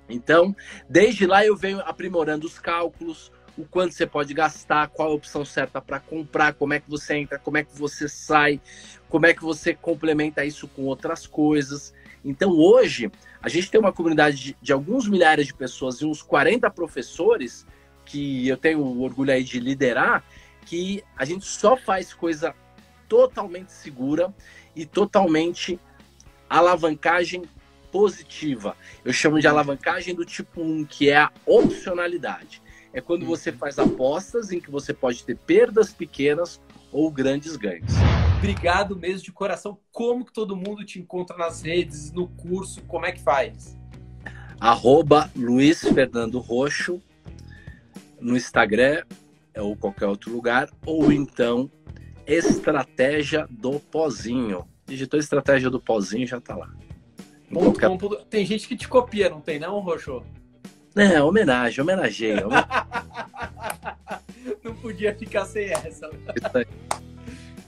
Então, 0.08 0.56
desde 0.90 1.28
lá 1.28 1.46
eu 1.46 1.58
venho 1.58 1.82
aprimorando 1.82 2.48
os 2.48 2.58
cálculos, 2.58 3.32
o 3.58 3.66
quanto 3.66 3.94
você 3.94 4.08
pode 4.08 4.34
gastar, 4.34 4.88
qual 4.88 5.10
a 5.12 5.14
opção 5.14 5.44
certa 5.44 5.82
para 5.82 6.00
comprar, 6.00 6.54
como 6.54 6.74
é 6.74 6.80
que 6.80 6.90
você 6.90 7.16
entra, 7.16 7.38
como 7.38 7.58
é 7.58 7.64
que 7.64 7.78
você 7.78 8.08
sai, 8.08 8.62
como 9.10 9.26
é 9.26 9.34
que 9.34 9.44
você 9.44 9.74
complementa 9.74 10.46
isso 10.46 10.68
com 10.70 10.84
outras 10.84 11.28
coisas. 11.28 11.94
Então, 12.24 12.52
hoje, 12.52 13.12
a 13.42 13.50
gente 13.50 13.72
tem 13.72 13.80
uma 13.80 13.94
comunidade 13.94 14.38
de, 14.38 14.58
de, 14.62 14.74
alguns 14.74 15.08
milhares 15.08 15.48
de 15.48 15.54
pessoas 15.54 16.02
e 16.02 16.06
uns 16.06 16.22
40 16.22 16.70
professores 16.72 17.66
que 18.06 18.48
eu 18.48 18.58
tenho 18.58 18.80
o 18.80 19.02
orgulho 19.02 19.32
aí 19.32 19.44
de 19.44 19.60
liderar, 19.60 20.24
que 20.66 21.04
a 21.18 21.24
gente 21.26 21.46
só 21.46 21.78
faz 21.78 22.14
coisa 22.14 22.54
totalmente 23.08 23.72
segura 23.72 24.34
e 24.76 24.86
totalmente 24.86 25.80
alavancagem 26.50 27.44
positiva. 27.92 28.76
Eu 29.04 29.14
chamo 29.14 29.40
de 29.40 29.48
alavancagem 29.48 30.14
do 30.14 30.26
tipo 30.26 30.62
1, 30.62 30.86
que 30.86 31.10
é 31.10 31.18
a 31.18 31.32
opcionalidade. 31.46 32.62
É 32.92 33.00
quando 33.00 33.26
você 33.26 33.52
faz 33.52 33.78
apostas 33.78 34.52
em 34.52 34.60
que 34.60 34.70
você 34.70 34.94
pode 34.94 35.24
ter 35.24 35.38
perdas 35.38 35.94
pequenas 35.94 36.60
ou 36.92 37.12
grandes 37.12 37.56
ganhos. 37.56 37.94
Obrigado 38.40 38.96
mesmo 38.96 39.22
de 39.22 39.34
coração. 39.34 39.78
Como 39.92 40.24
que 40.24 40.32
todo 40.32 40.56
mundo 40.56 40.86
te 40.86 40.98
encontra 40.98 41.36
nas 41.36 41.62
redes, 41.62 42.10
no 42.14 42.26
curso? 42.26 42.82
Como 42.84 43.06
é 43.06 43.12
que 43.12 43.20
faz? 43.22 43.78
Arroba 44.58 45.30
Luiz 45.36 45.82
Fernando 45.82 46.40
Roxo 46.40 47.02
no 48.18 48.38
Instagram 48.38 49.04
ou 49.58 49.76
qualquer 49.76 50.06
outro 50.06 50.32
lugar, 50.32 50.70
ou 50.86 51.12
então 51.12 51.70
Estratégia 52.26 53.46
do 53.50 53.78
Pozinho. 53.78 54.66
Digitou 54.86 55.20
Estratégia 55.20 55.70
do 55.70 55.82
Pozinho 55.82 56.26
já 56.26 56.40
tá 56.40 56.56
lá. 56.56 56.74
qualquer... 57.52 57.90
Tem 58.30 58.46
gente 58.46 58.70
que 58.70 58.78
te 58.78 58.88
copia, 58.88 59.30
não 59.30 59.42
tem 59.42 59.60
não, 59.60 59.82
Roxo? 59.82 60.24
É, 60.96 61.22
homenagem, 61.22 61.82
homenageia. 61.82 62.46
Não 64.64 64.76
podia 64.76 65.16
ficar 65.16 65.46
sem 65.46 65.72
essa. 65.72 66.10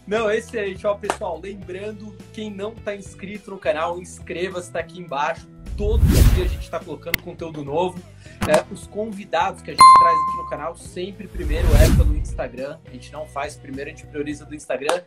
Não, 0.07 0.29
excelente. 0.31 0.85
Ó, 0.85 0.95
pessoal, 0.95 1.39
lembrando, 1.39 2.15
quem 2.33 2.49
não 2.49 2.73
está 2.73 2.95
inscrito 2.95 3.51
no 3.51 3.57
canal, 3.57 3.99
inscreva-se, 3.99 4.67
está 4.67 4.79
aqui 4.79 4.99
embaixo. 4.99 5.47
Todo 5.77 6.03
dia 6.33 6.45
a 6.45 6.47
gente 6.47 6.63
está 6.63 6.79
colocando 6.79 7.21
conteúdo 7.21 7.63
novo. 7.63 7.99
É, 8.47 8.73
os 8.73 8.87
convidados 8.87 9.61
que 9.61 9.71
a 9.71 9.73
gente 9.73 9.99
traz 9.99 10.19
aqui 10.19 10.37
no 10.37 10.49
canal, 10.49 10.75
sempre 10.75 11.27
primeiro 11.27 11.67
é 11.75 11.95
pelo 11.95 12.15
Instagram. 12.15 12.77
A 12.85 12.91
gente 12.91 13.11
não 13.11 13.25
faz 13.27 13.55
primeiro, 13.55 13.89
a 13.89 13.93
gente 13.93 14.05
prioriza 14.05 14.45
do 14.45 14.55
Instagram. 14.55 15.03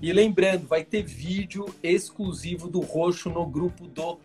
E 0.00 0.12
lembrando, 0.12 0.66
vai 0.66 0.84
ter 0.84 1.02
vídeo 1.02 1.66
exclusivo 1.82 2.68
do 2.68 2.80
Roxo 2.80 3.30
no 3.30 3.46
grupo 3.46 3.86
do 3.86 4.18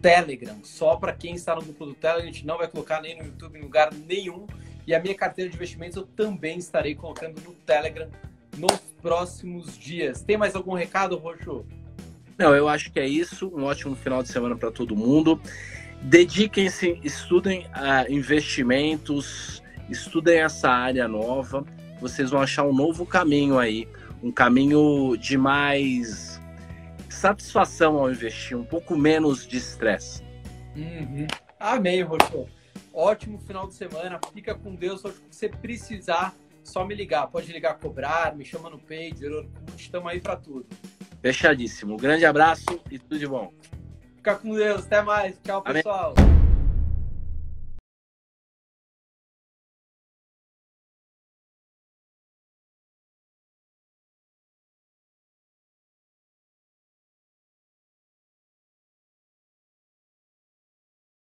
Telegram. 0.00 0.58
Só 0.62 0.96
para 0.96 1.12
quem 1.12 1.34
está 1.34 1.54
no 1.54 1.62
grupo 1.62 1.86
do 1.86 1.94
Telegram, 1.94 2.22
a 2.28 2.32
gente 2.32 2.46
não 2.46 2.58
vai 2.58 2.68
colocar 2.68 3.00
nem 3.00 3.18
no 3.18 3.24
YouTube 3.24 3.58
em 3.58 3.62
lugar 3.62 3.92
nenhum. 3.92 4.46
E 4.86 4.94
a 4.94 5.00
minha 5.00 5.14
carteira 5.14 5.48
de 5.48 5.56
investimentos 5.56 5.96
eu 5.96 6.04
também 6.04 6.58
estarei 6.58 6.94
colocando 6.94 7.40
no 7.42 7.52
Telegram 7.52 8.08
nos 8.60 8.80
próximos 9.00 9.78
dias. 9.78 10.22
Tem 10.22 10.36
mais 10.36 10.54
algum 10.54 10.74
recado, 10.74 11.16
Roxo? 11.16 11.64
Não, 12.36 12.54
eu 12.54 12.68
acho 12.68 12.92
que 12.92 13.00
é 13.00 13.06
isso. 13.06 13.48
Um 13.54 13.64
ótimo 13.64 13.96
final 13.96 14.22
de 14.22 14.28
semana 14.28 14.56
para 14.56 14.70
todo 14.70 14.94
mundo. 14.94 15.40
Dediquem-se, 16.02 16.98
estudem 17.02 17.66
uh, 17.66 18.10
investimentos, 18.10 19.62
estudem 19.88 20.40
essa 20.40 20.70
área 20.70 21.08
nova. 21.08 21.64
Vocês 22.00 22.30
vão 22.30 22.40
achar 22.40 22.64
um 22.64 22.72
novo 22.72 23.04
caminho 23.04 23.58
aí, 23.58 23.86
um 24.22 24.32
caminho 24.32 25.16
de 25.16 25.36
mais 25.36 26.40
satisfação 27.08 27.98
ao 27.98 28.10
investir, 28.10 28.56
um 28.56 28.64
pouco 28.64 28.96
menos 28.96 29.46
de 29.46 29.58
estresse. 29.58 30.22
Uhum. 30.74 31.26
Amém, 31.58 32.02
Roxo. 32.02 32.46
Ótimo 32.92 33.38
final 33.38 33.66
de 33.68 33.74
semana. 33.74 34.18
Fica 34.32 34.54
com 34.54 34.74
Deus. 34.74 35.02
Se 35.02 35.12
você 35.30 35.48
precisar, 35.48 36.34
só 36.70 36.84
me 36.84 36.94
ligar. 36.94 37.26
Pode 37.26 37.52
ligar, 37.52 37.74
cobrar, 37.78 38.34
me 38.34 38.44
chama 38.44 38.70
no 38.70 38.78
Pager, 38.78 39.32
Orkut, 39.32 39.74
estamos 39.76 40.10
aí 40.10 40.20
para 40.20 40.36
tudo. 40.36 40.66
Fechadíssimo. 41.20 41.94
Um 41.94 41.98
grande 41.98 42.24
abraço 42.24 42.80
e 42.90 42.98
tudo 42.98 43.18
de 43.18 43.26
bom. 43.26 43.52
Fica 44.16 44.36
com 44.36 44.54
Deus. 44.54 44.86
Até 44.86 45.02
mais. 45.02 45.38
Tchau, 45.44 45.62
Amém. 45.64 45.82
pessoal. 45.82 46.14